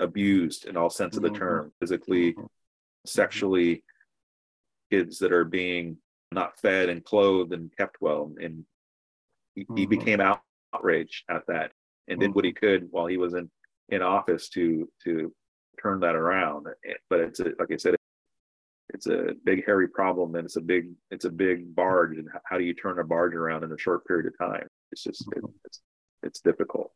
[0.00, 1.38] abused in all sense of the mm-hmm.
[1.38, 2.46] term, physically, mm-hmm.
[3.04, 3.84] sexually,
[4.90, 5.98] kids that are being
[6.32, 8.64] not fed and clothed and kept well, and
[9.54, 9.76] he, mm-hmm.
[9.76, 10.40] he became out,
[10.74, 11.72] outraged at that
[12.08, 13.50] and did what he could while he was in
[13.90, 15.32] in office to to
[15.80, 16.66] turn that around.
[17.08, 17.94] But it's a, like I said,
[18.94, 22.58] it's a big hairy problem and it's a big it's a big barge and how
[22.58, 25.42] do you turn a barge around in a short period of time it's just it,
[25.42, 25.52] mm-hmm.
[25.64, 25.80] it's
[26.22, 26.90] it's difficult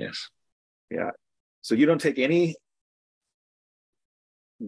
[0.00, 0.28] yes.
[0.90, 1.10] Yeah.
[1.62, 2.56] So you don't take any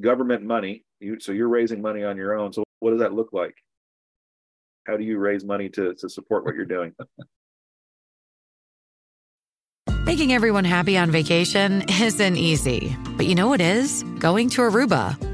[0.01, 2.53] government money you so you're raising money on your own.
[2.53, 3.55] So what does that look like?
[4.87, 6.95] How do you raise money to to support what you're doing?
[10.05, 14.03] Making everyone happy on vacation isn't easy but you know what is?
[14.19, 15.32] Going to aruba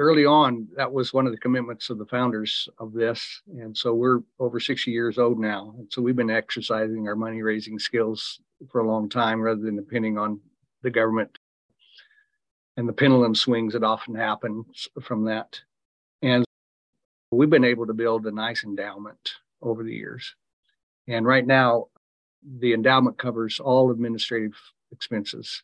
[0.00, 3.42] early on, that was one of the commitments of the founders of this.
[3.58, 5.74] And so we're over 60 years old now.
[5.78, 8.40] And so we've been exercising our money raising skills
[8.72, 10.40] for a long time rather than depending on
[10.82, 11.38] the government
[12.76, 14.64] and the pendulum swings that often happen
[15.02, 15.60] from that.
[16.22, 16.44] And
[17.30, 20.34] we've been able to build a nice endowment over the years.
[21.08, 21.88] And right now,
[22.58, 24.54] the endowment covers all administrative
[24.92, 25.62] expenses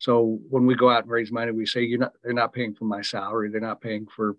[0.00, 2.74] so when we go out and raise money, we say you're not they're not paying
[2.74, 4.36] for my salary, they're not paying for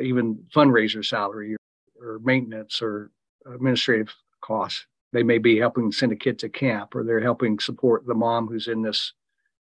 [0.00, 1.56] even fundraiser salary
[2.00, 3.10] or, or maintenance or
[3.46, 4.86] administrative costs.
[5.12, 8.46] They may be helping send a kid to camp or they're helping support the mom
[8.46, 9.14] who's in this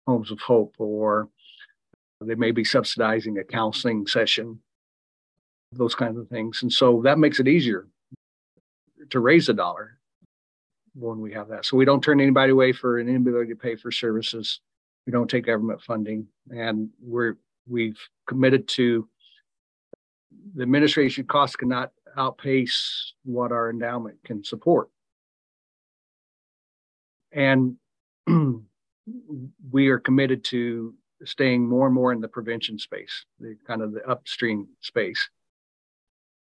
[0.06, 1.28] Homes of Hope or
[2.24, 4.58] they may be subsidizing a counseling session,
[5.70, 6.62] those kinds of things.
[6.62, 7.86] And so that makes it easier
[9.10, 9.98] to raise a dollar
[10.94, 11.66] when we have that.
[11.66, 14.60] So we don't turn anybody away for an inability to pay for services
[15.08, 19.08] we don't take government funding, and we're we've committed to
[20.54, 24.90] the administration costs cannot outpace what our endowment can support.
[27.32, 27.76] And
[29.70, 30.92] we are committed to
[31.24, 35.26] staying more and more in the prevention space, the kind of the upstream space.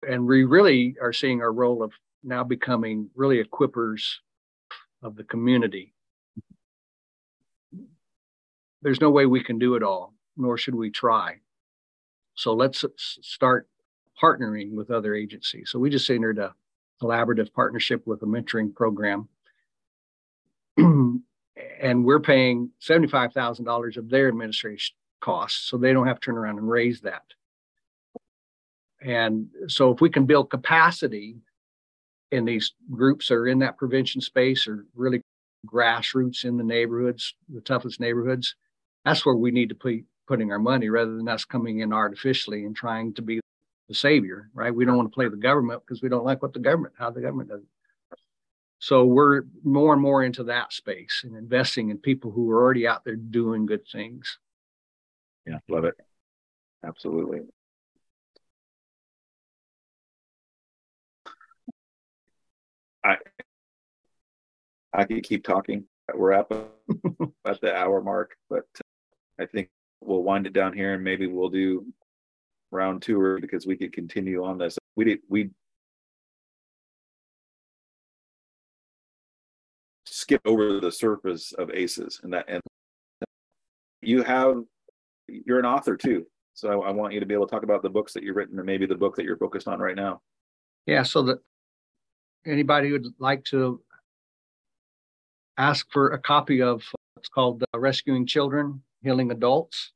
[0.09, 1.91] And we really are seeing our role of
[2.23, 4.01] now becoming really equippers
[5.03, 5.94] of the community
[8.85, 11.37] there's no way we can do it all, nor should we try.
[12.35, 13.67] So let's start
[14.21, 15.71] partnering with other agencies.
[15.71, 16.53] So we just entered a
[17.01, 19.27] collaborative partnership with a mentoring program.
[20.77, 21.23] and
[22.05, 25.67] we're paying $75,000 of their administration costs.
[25.67, 27.23] So they don't have to turn around and raise that.
[29.01, 31.37] And so if we can build capacity
[32.31, 35.21] in these groups or in that prevention space or really
[35.65, 38.55] grassroots in the neighborhoods, the toughest neighborhoods,
[39.05, 42.65] that's where we need to be putting our money rather than us coming in artificially
[42.65, 43.39] and trying to be
[43.87, 44.73] the savior, right?
[44.73, 47.11] We don't want to play the government because we don't like what the government, how
[47.11, 47.67] the government does it.
[48.79, 52.87] So we're more and more into that space and investing in people who are already
[52.87, 54.39] out there doing good things.
[55.45, 55.95] Yeah, love it.
[56.83, 57.41] Absolutely.
[63.03, 63.17] I
[64.93, 65.85] I could keep talking.
[66.13, 66.51] We're up
[67.45, 68.84] at the hour mark, but uh,
[69.39, 69.69] I think
[70.01, 71.85] we'll wind it down here and maybe we'll do
[72.71, 74.77] round two because we could continue on this.
[74.95, 75.49] We did we
[80.05, 82.61] skip over the surface of ACEs and that and
[84.01, 84.57] you have
[85.27, 86.25] you're an author too.
[86.53, 88.35] So I, I want you to be able to talk about the books that you've
[88.35, 90.21] written and maybe the book that you're focused on right now.
[90.85, 91.39] Yeah, so that
[92.45, 93.81] anybody would like to
[95.57, 96.83] ask for a copy of
[97.17, 99.91] it's called uh, Rescuing Children Healing Adults.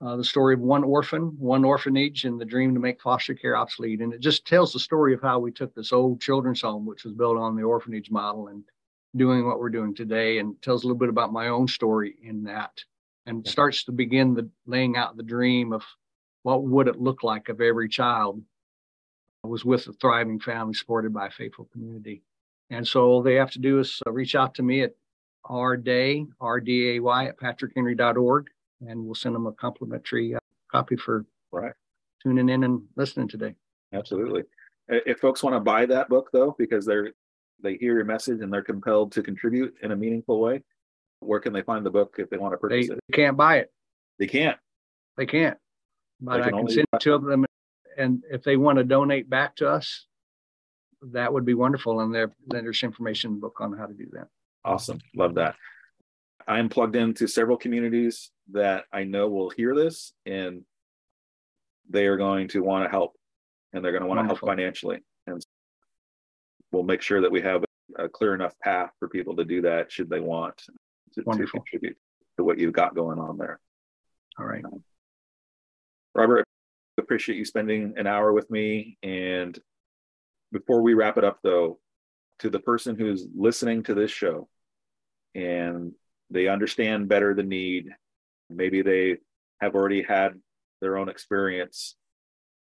[0.00, 3.56] Uh, the story of one orphan, one orphanage, and the dream to make foster care
[3.56, 4.00] obsolete.
[4.00, 7.02] And it just tells the story of how we took this old children's home, which
[7.02, 8.62] was built on the orphanage model, and
[9.16, 12.44] doing what we're doing today, and tells a little bit about my own story in
[12.44, 12.70] that,
[13.24, 15.82] and starts to begin the laying out the dream of
[16.42, 18.40] what would it look like if every child
[19.42, 22.22] was with a thriving family supported by a faithful community.
[22.70, 24.94] And so all they have to do is uh, reach out to me at
[25.48, 28.48] R Day, R D A Y at patrickhenry.org,
[28.86, 30.38] and we'll send them a complimentary uh,
[30.70, 31.72] copy for right.
[32.22, 33.54] tuning in and listening today.
[33.92, 34.42] Absolutely.
[34.88, 37.12] If folks want to buy that book though, because they're
[37.62, 40.62] they hear your message and they're compelled to contribute in a meaningful way,
[41.20, 43.00] where can they find the book if they want to purchase they, it?
[43.08, 43.72] They can't buy it.
[44.18, 44.58] They can't.
[45.16, 45.56] They can't.
[46.20, 47.44] But they can I can send it to them,
[47.96, 50.06] and if they want to donate back to us,
[51.02, 52.00] that would be wonderful.
[52.00, 54.28] And there, there's information in the book on how to do that.
[54.66, 54.98] Awesome.
[55.14, 55.54] Love that.
[56.48, 60.62] I'm plugged into several communities that I know will hear this and
[61.88, 63.14] they are going to want to help
[63.72, 64.46] and they're going to want Wonderful.
[64.46, 64.98] to help financially.
[65.28, 65.40] And
[66.72, 67.64] we'll make sure that we have
[67.96, 70.56] a clear enough path for people to do that should they want
[71.14, 71.96] to, to contribute
[72.36, 73.60] to what you've got going on there.
[74.38, 74.64] All right.
[74.64, 74.82] Um,
[76.14, 76.44] Robert,
[76.98, 78.98] I appreciate you spending an hour with me.
[79.02, 79.58] And
[80.52, 81.78] before we wrap it up, though,
[82.40, 84.48] to the person who's listening to this show,
[85.36, 85.92] and
[86.30, 87.90] they understand better the need.
[88.48, 89.18] Maybe they
[89.60, 90.40] have already had
[90.80, 91.94] their own experience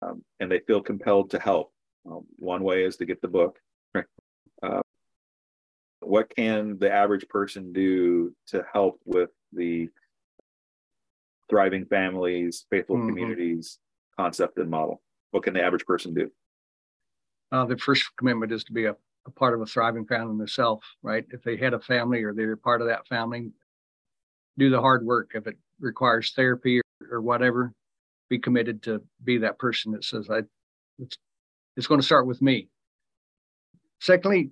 [0.02, 1.72] um, and they feel compelled to help.
[2.06, 3.58] Um, one way is to get the book.
[4.62, 4.80] Uh,
[6.00, 9.90] what can the average person do to help with the
[11.50, 13.08] thriving families, faithful mm-hmm.
[13.08, 13.78] communities
[14.18, 15.02] concept and model?
[15.32, 16.30] What can the average person do?
[17.52, 18.96] Uh, the first commitment is to be a,
[19.26, 21.24] a part of a thriving family themselves, right?
[21.30, 23.52] If they had a family or they're part of that family,
[24.58, 25.32] do the hard work.
[25.34, 27.72] If it requires therapy or, or whatever,
[28.28, 30.42] be committed to be that person that says, I,
[30.98, 31.16] it's,
[31.76, 32.68] it's going to start with me.
[34.00, 34.50] Secondly,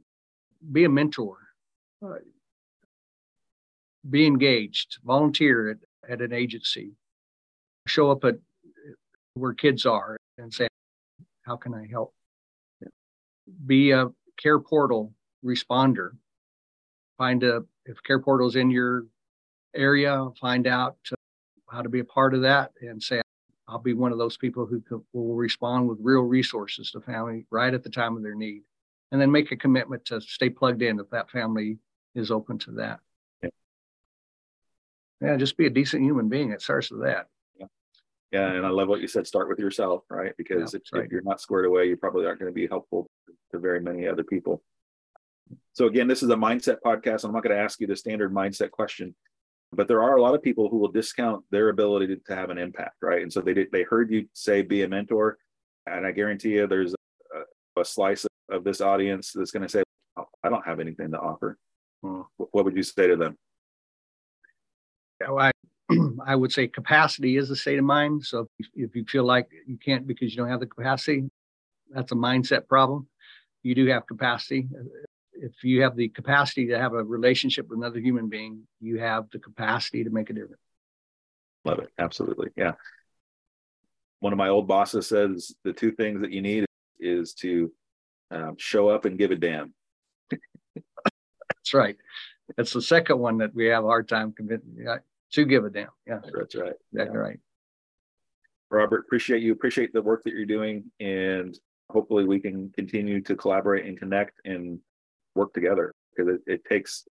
[0.70, 1.38] be a mentor.
[2.04, 2.14] Uh,
[4.08, 5.76] be engaged, volunteer at,
[6.10, 6.92] at an agency,
[7.86, 8.36] show up at
[9.34, 10.66] where kids are and say,
[11.42, 12.12] How can I help?
[13.66, 14.08] Be a
[14.42, 15.12] CarePortal
[15.44, 16.12] responder.
[17.18, 19.06] Find a, if CarePortal is in your
[19.74, 21.16] area, find out uh,
[21.70, 23.20] how to be a part of that and say,
[23.68, 27.72] I'll be one of those people who will respond with real resources to family right
[27.72, 28.62] at the time of their need.
[29.10, 31.78] And then make a commitment to stay plugged in if that family
[32.14, 33.00] is open to that.
[33.42, 33.50] Yeah,
[35.20, 36.50] yeah just be a decent human being.
[36.50, 37.28] It starts with that.
[38.32, 38.52] Yeah.
[38.52, 39.26] and I love what you said.
[39.26, 40.32] Start with yourself, right?
[40.38, 41.04] Because yeah, if, right.
[41.04, 43.08] if you're not squared away, you probably aren't going to be helpful
[43.50, 44.62] to very many other people.
[45.74, 47.24] So again, this is a mindset podcast.
[47.24, 49.14] I'm not going to ask you the standard mindset question
[49.74, 52.50] but there are a lot of people who will discount their ability to, to have
[52.50, 55.38] an impact right and so they did, they heard you say be a mentor
[55.86, 56.94] and i guarantee you there's
[57.34, 59.82] a, a slice of, of, this audience that's going to say
[60.16, 61.58] oh, i don't have anything to offer
[62.02, 62.20] hmm.
[62.36, 63.36] what would you say to them
[65.20, 65.50] Yeah, well, I,
[66.26, 69.48] I would say capacity is a state of mind so if, if you feel like
[69.66, 71.30] you can't because you don't have the capacity
[71.90, 73.06] that's a mindset problem
[73.62, 74.68] you do have capacity
[75.42, 79.26] if you have the capacity to have a relationship with another human being, you have
[79.32, 80.62] the capacity to make a difference.
[81.64, 81.90] Love it.
[81.98, 82.50] Absolutely.
[82.56, 82.72] Yeah.
[84.20, 86.64] One of my old bosses says the two things that you need
[87.00, 87.72] is to
[88.30, 89.74] um, show up and give a damn.
[90.30, 91.96] That's right.
[92.56, 94.86] That's the second one that we have a hard time convincing
[95.32, 95.88] to give a damn.
[96.06, 96.72] Yeah, that's right.
[96.92, 97.18] That's yeah.
[97.18, 97.38] right.
[98.70, 99.52] Robert, appreciate you.
[99.52, 101.58] Appreciate the work that you're doing, and
[101.90, 104.78] hopefully we can continue to collaborate and connect and
[105.34, 107.04] work together because it, it takes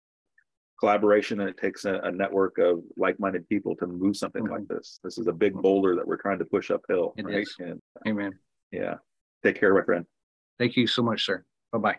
[0.79, 4.53] collaboration and it takes a, a network of like-minded people to move something mm-hmm.
[4.53, 4.99] like this.
[5.03, 7.13] This is a big boulder that we're trying to push uphill.
[7.17, 7.47] It right?
[7.59, 8.31] And, Amen.
[8.71, 8.95] Yeah.
[9.43, 10.05] Take care, my friend.
[10.57, 11.43] Thank you so much, sir.
[11.73, 11.97] Bye bye.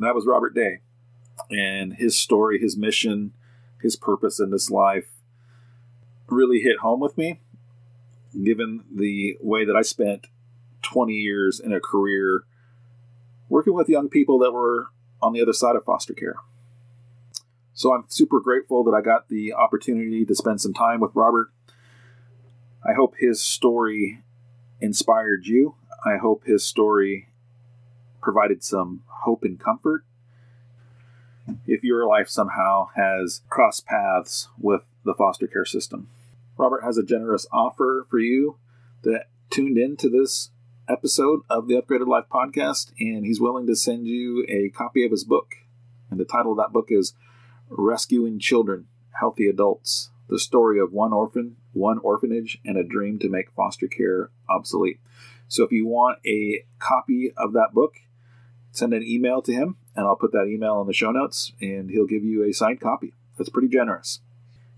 [0.00, 0.80] That was Robert Day
[1.50, 3.32] and his story, his mission,
[3.82, 5.10] his purpose in this life
[6.28, 7.40] really hit home with me,
[8.42, 10.26] given the way that I spent
[10.82, 12.44] 20 years in a career
[13.48, 14.88] working with young people that were
[15.22, 16.36] on the other side of foster care.
[17.72, 21.52] So I'm super grateful that I got the opportunity to spend some time with Robert.
[22.84, 24.22] I hope his story
[24.80, 25.76] inspired you.
[26.04, 27.28] I hope his story
[28.20, 30.04] provided some hope and comfort.
[31.66, 36.08] If your life somehow has crossed paths with the foster care system,
[36.56, 38.56] Robert has a generous offer for you
[39.02, 40.50] that tuned into this
[40.88, 45.10] episode of the Upgraded Life podcast, and he's willing to send you a copy of
[45.10, 45.54] his book.
[46.10, 47.14] And the title of that book is
[47.68, 48.86] Rescuing Children,
[49.20, 53.86] Healthy Adults The Story of One Orphan, One Orphanage, and a Dream to Make Foster
[53.86, 55.00] Care Obsolete.
[55.48, 57.96] So if you want a copy of that book,
[58.72, 61.90] send an email to him, and I'll put that email in the show notes, and
[61.90, 63.14] he'll give you a signed copy.
[63.36, 64.20] That's pretty generous.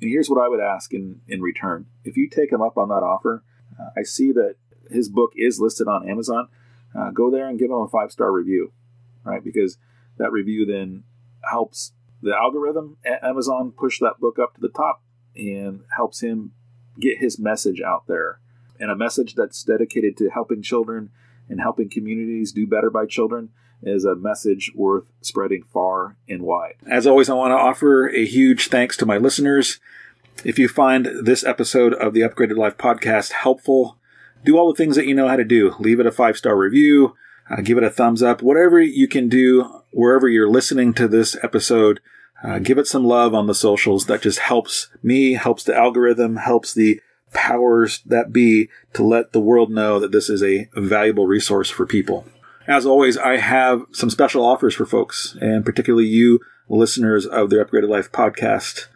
[0.00, 1.84] And here's what I would ask in, in return.
[2.04, 3.44] If you take him up on that offer,
[3.78, 4.54] uh, I see that
[4.90, 6.48] his book is listed on Amazon,
[6.98, 8.72] uh, go there and give him a five star review,
[9.22, 9.44] right?
[9.44, 9.76] Because
[10.16, 11.04] that review then
[11.50, 11.92] helps
[12.22, 15.02] the algorithm at Amazon push that book up to the top
[15.36, 16.52] and helps him
[16.98, 18.40] get his message out there.
[18.78, 21.10] And a message that's dedicated to helping children
[21.50, 23.50] and helping communities do better by children
[23.82, 26.74] is a message worth spreading far and wide.
[26.90, 29.80] As always, I want to offer a huge thanks to my listeners.
[30.44, 33.98] If you find this episode of the Upgraded Life podcast helpful,
[34.44, 35.74] do all the things that you know how to do.
[35.78, 37.14] Leave it a five star review,
[37.50, 41.36] uh, give it a thumbs up, whatever you can do wherever you're listening to this
[41.42, 42.00] episode.
[42.42, 44.06] Uh, give it some love on the socials.
[44.06, 47.00] That just helps me, helps the algorithm, helps the
[47.34, 51.86] powers that be to let the world know that this is a valuable resource for
[51.86, 52.26] people.
[52.66, 57.56] As always, I have some special offers for folks, and particularly you listeners of the
[57.56, 58.86] Upgraded Life podcast.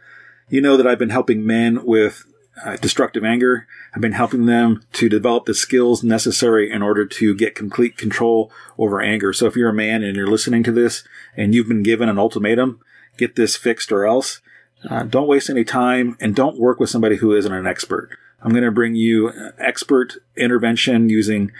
[0.48, 2.24] You know that I've been helping men with
[2.64, 3.66] uh, destructive anger.
[3.94, 8.52] I've been helping them to develop the skills necessary in order to get complete control
[8.78, 9.32] over anger.
[9.32, 11.02] So if you're a man and you're listening to this
[11.36, 12.80] and you've been given an ultimatum,
[13.16, 14.40] get this fixed or else,
[14.88, 18.10] uh, don't waste any time and don't work with somebody who isn't an expert.
[18.42, 21.50] I'm going to bring you expert intervention using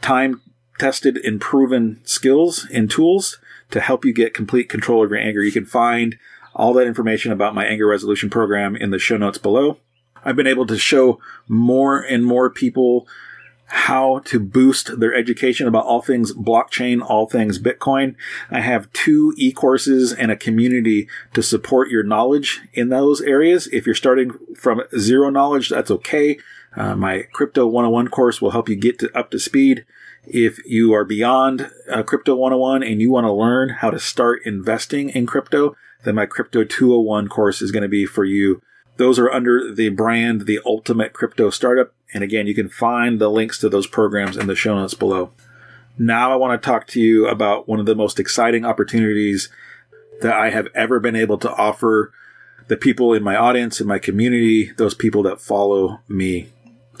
[0.00, 0.42] time
[0.78, 3.38] tested and proven skills and tools
[3.70, 5.42] to help you get complete control of your anger.
[5.42, 6.18] You can find
[6.54, 9.78] all that information about my anger resolution program in the show notes below.
[10.24, 13.06] I've been able to show more and more people
[13.66, 18.14] how to boost their education about all things blockchain, all things Bitcoin.
[18.50, 23.68] I have two e-courses and a community to support your knowledge in those areas.
[23.72, 26.38] If you're starting from zero knowledge, that's okay.
[26.76, 29.86] Uh, my Crypto 101 course will help you get to, up to speed.
[30.26, 34.42] If you are beyond uh, Crypto 101 and you want to learn how to start
[34.44, 38.62] investing in crypto, then my Crypto 201 course is going to be for you.
[38.96, 41.92] Those are under the brand The Ultimate Crypto Startup.
[42.14, 45.32] And again, you can find the links to those programs in the show notes below.
[45.98, 49.48] Now I want to talk to you about one of the most exciting opportunities
[50.20, 52.12] that I have ever been able to offer
[52.68, 56.48] the people in my audience, in my community, those people that follow me.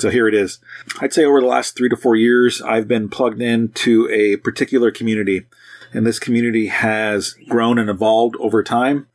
[0.02, 0.58] So here it is.
[1.00, 4.90] I'd say over the last three to four years, I've been plugged into a particular
[4.90, 5.46] community,
[5.92, 9.06] and this community has grown and evolved over time,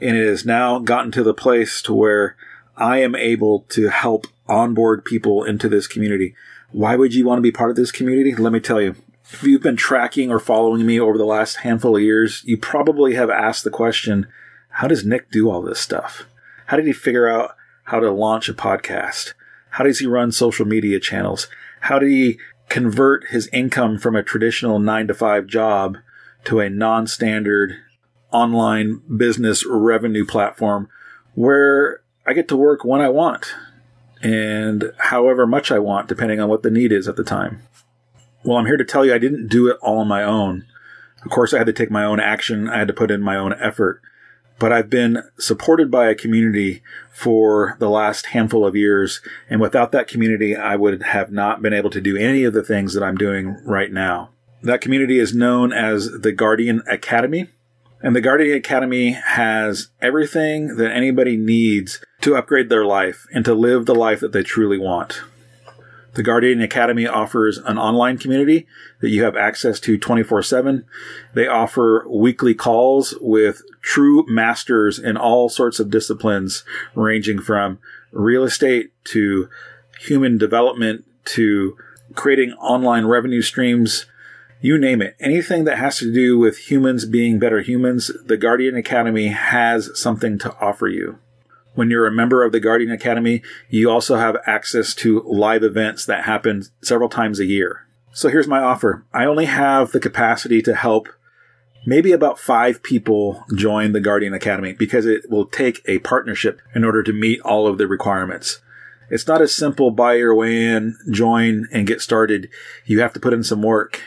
[0.00, 2.36] and it has now gotten to the place to where
[2.74, 6.34] I am able to help onboard people into this community.
[6.70, 8.34] Why would you want to be part of this community?
[8.34, 8.96] Let me tell you.
[9.30, 13.12] If you've been tracking or following me over the last handful of years, you probably
[13.12, 14.26] have asked the question,
[14.70, 16.24] how does Nick do all this stuff?
[16.68, 19.34] How did he figure out how to launch a podcast?
[19.70, 21.48] How does he run social media channels?
[21.80, 22.38] How did he
[22.68, 25.98] convert his income from a traditional nine to five job
[26.44, 27.76] to a non standard
[28.32, 30.88] online business revenue platform
[31.34, 33.54] where I get to work when I want
[34.22, 37.62] and however much I want, depending on what the need is at the time.
[38.44, 40.66] Well, I'm here to tell you I didn't do it all on my own.
[41.24, 42.68] Of course, I had to take my own action.
[42.68, 44.00] I had to put in my own effort.
[44.60, 49.22] But I've been supported by a community for the last handful of years.
[49.48, 52.62] And without that community, I would have not been able to do any of the
[52.62, 54.28] things that I'm doing right now.
[54.62, 57.48] That community is known as the Guardian Academy.
[58.02, 63.54] And the Guardian Academy has everything that anybody needs to upgrade their life and to
[63.54, 65.22] live the life that they truly want.
[66.14, 68.66] The Guardian Academy offers an online community
[69.00, 70.84] that you have access to 24 7.
[71.34, 76.64] They offer weekly calls with true masters in all sorts of disciplines,
[76.94, 77.78] ranging from
[78.10, 79.48] real estate to
[80.00, 81.76] human development to
[82.14, 84.06] creating online revenue streams.
[84.60, 85.16] You name it.
[85.20, 90.38] Anything that has to do with humans being better humans, the Guardian Academy has something
[90.38, 91.18] to offer you.
[91.74, 96.04] When you're a member of the Guardian Academy, you also have access to live events
[96.06, 97.86] that happen several times a year.
[98.12, 99.04] So here's my offer.
[99.12, 101.08] I only have the capacity to help
[101.86, 106.84] maybe about five people join the Guardian Academy because it will take a partnership in
[106.84, 108.60] order to meet all of the requirements.
[109.10, 112.48] It's not as simple buy your way in, join, and get started.
[112.84, 114.00] You have to put in some work.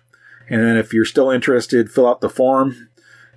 [0.49, 2.91] And then if you're still interested, fill out the form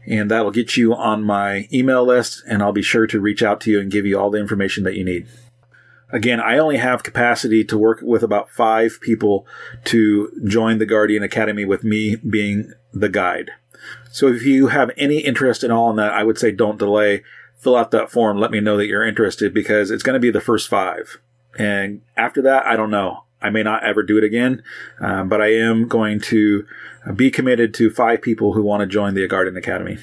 [0.08, 3.60] and that'll get you on my email list and I'll be sure to reach out
[3.62, 5.28] to you and give you all the information that you need.
[6.10, 9.46] Again, I only have capacity to work with about five people
[9.86, 13.52] to join the Guardian Academy with me being the guide.
[14.10, 17.24] So if you have any interest at all in that, I would say don't delay.
[17.58, 18.38] Fill out that form.
[18.38, 21.18] Let me know that you're interested because it's going to be the first five.
[21.60, 23.24] And after that, I don't know.
[23.42, 24.64] I may not ever do it again,
[25.00, 26.66] um, but I am going to
[27.16, 29.98] be committed to five people who want to join the Guardian Academy.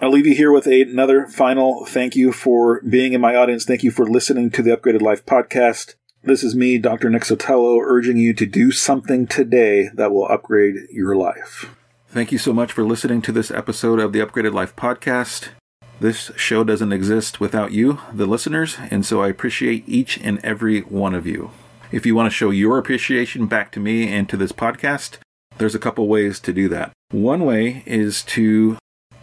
[0.00, 3.64] I'll leave you here with a, another final thank you for being in my audience.
[3.64, 5.94] Thank you for listening to the Upgraded Life podcast.
[6.24, 7.10] This is me, Dr.
[7.10, 11.70] Nick Sotelo, urging you to do something today that will upgrade your life.
[12.08, 15.48] Thank you so much for listening to this episode of the Upgraded Life podcast.
[16.00, 20.80] This show doesn't exist without you, the listeners, and so I appreciate each and every
[20.80, 21.50] one of you.
[21.92, 25.18] If you want to show your appreciation back to me and to this podcast,
[25.58, 26.92] there's a couple ways to do that.
[27.10, 28.78] One way is to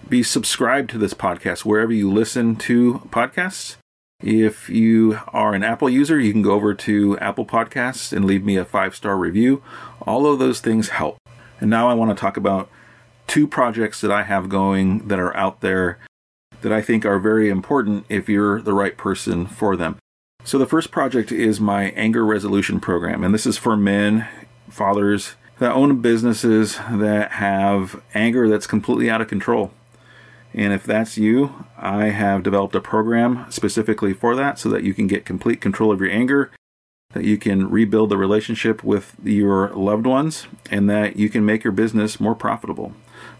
[0.07, 3.77] be subscribed to this podcast wherever you listen to podcasts.
[4.21, 8.43] If you are an Apple user, you can go over to Apple Podcasts and leave
[8.43, 9.63] me a five star review.
[10.01, 11.17] All of those things help.
[11.59, 12.69] And now I want to talk about
[13.25, 15.97] two projects that I have going that are out there
[16.61, 19.97] that I think are very important if you're the right person for them.
[20.43, 24.27] So, the first project is my anger resolution program, and this is for men,
[24.69, 29.71] fathers that own businesses that have anger that's completely out of control.
[30.55, 34.95] And if that's you, I have developed a program specifically for that so that you
[34.95, 36.49] can get complete control of your anger,
[37.13, 41.63] that you can rebuild the relationship with your loved ones, and that you can make
[41.63, 42.93] your business more profitable.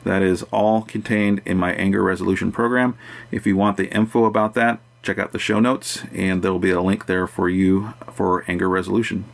[0.03, 2.99] That is all contained in my anger resolution program.
[3.31, 6.59] If you want the info about that, check out the show notes, and there will
[6.59, 9.25] be a link there for you for anger resolution.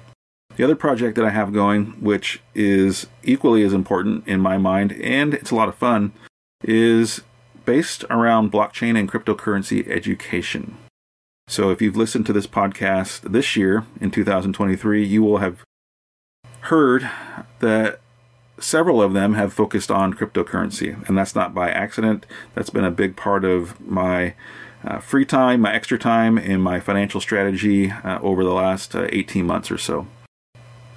[0.58, 4.92] The other project that I have going, which is equally as important in my mind,
[4.94, 6.14] and it's a lot of fun,
[6.64, 7.22] is
[7.66, 10.76] based around blockchain and cryptocurrency education.
[11.48, 15.62] So if you've listened to this podcast this year in 2023, you will have
[16.62, 17.08] heard
[17.60, 18.00] that
[18.60, 22.26] several of them have focused on cryptocurrency, and that's not by accident.
[22.56, 24.34] That's been a big part of my
[24.84, 29.08] uh, free time, my extra time, and my financial strategy uh, over the last uh,
[29.12, 30.08] 18 months or so.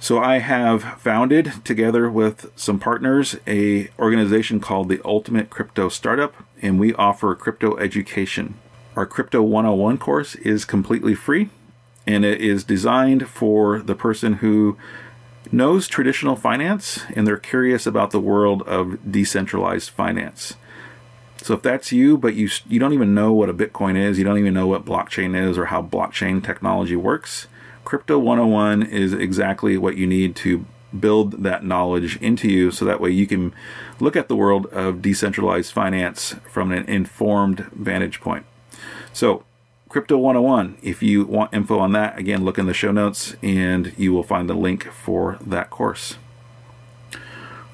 [0.01, 6.33] So I have founded together with some partners a organization called the Ultimate Crypto Startup
[6.59, 8.55] and we offer crypto education.
[8.95, 11.49] Our Crypto 101 course is completely free
[12.07, 14.75] and it is designed for the person who
[15.51, 20.55] knows traditional finance and they're curious about the world of decentralized finance.
[21.43, 24.23] So if that's you, but you you don't even know what a Bitcoin is, you
[24.23, 27.45] don't even know what blockchain is or how blockchain technology works,
[27.91, 30.65] Crypto 101 is exactly what you need to
[30.97, 33.53] build that knowledge into you so that way you can
[33.99, 38.45] look at the world of decentralized finance from an informed vantage point.
[39.11, 39.43] So,
[39.89, 43.91] Crypto 101, if you want info on that, again, look in the show notes and
[43.97, 46.15] you will find the link for that course.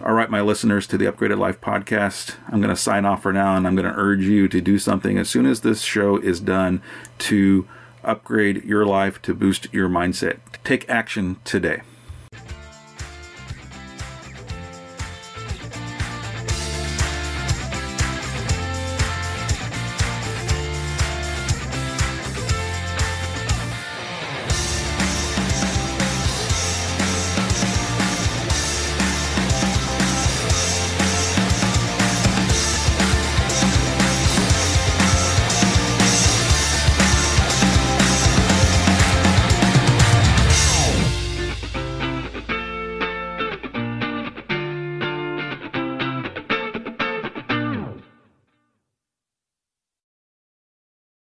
[0.03, 3.33] All right, my listeners to the Upgraded Life podcast, I'm going to sign off for
[3.33, 6.17] now and I'm going to urge you to do something as soon as this show
[6.17, 6.81] is done
[7.19, 7.67] to
[8.07, 10.39] upgrade your life to boost your mindset.
[10.63, 11.81] Take action today.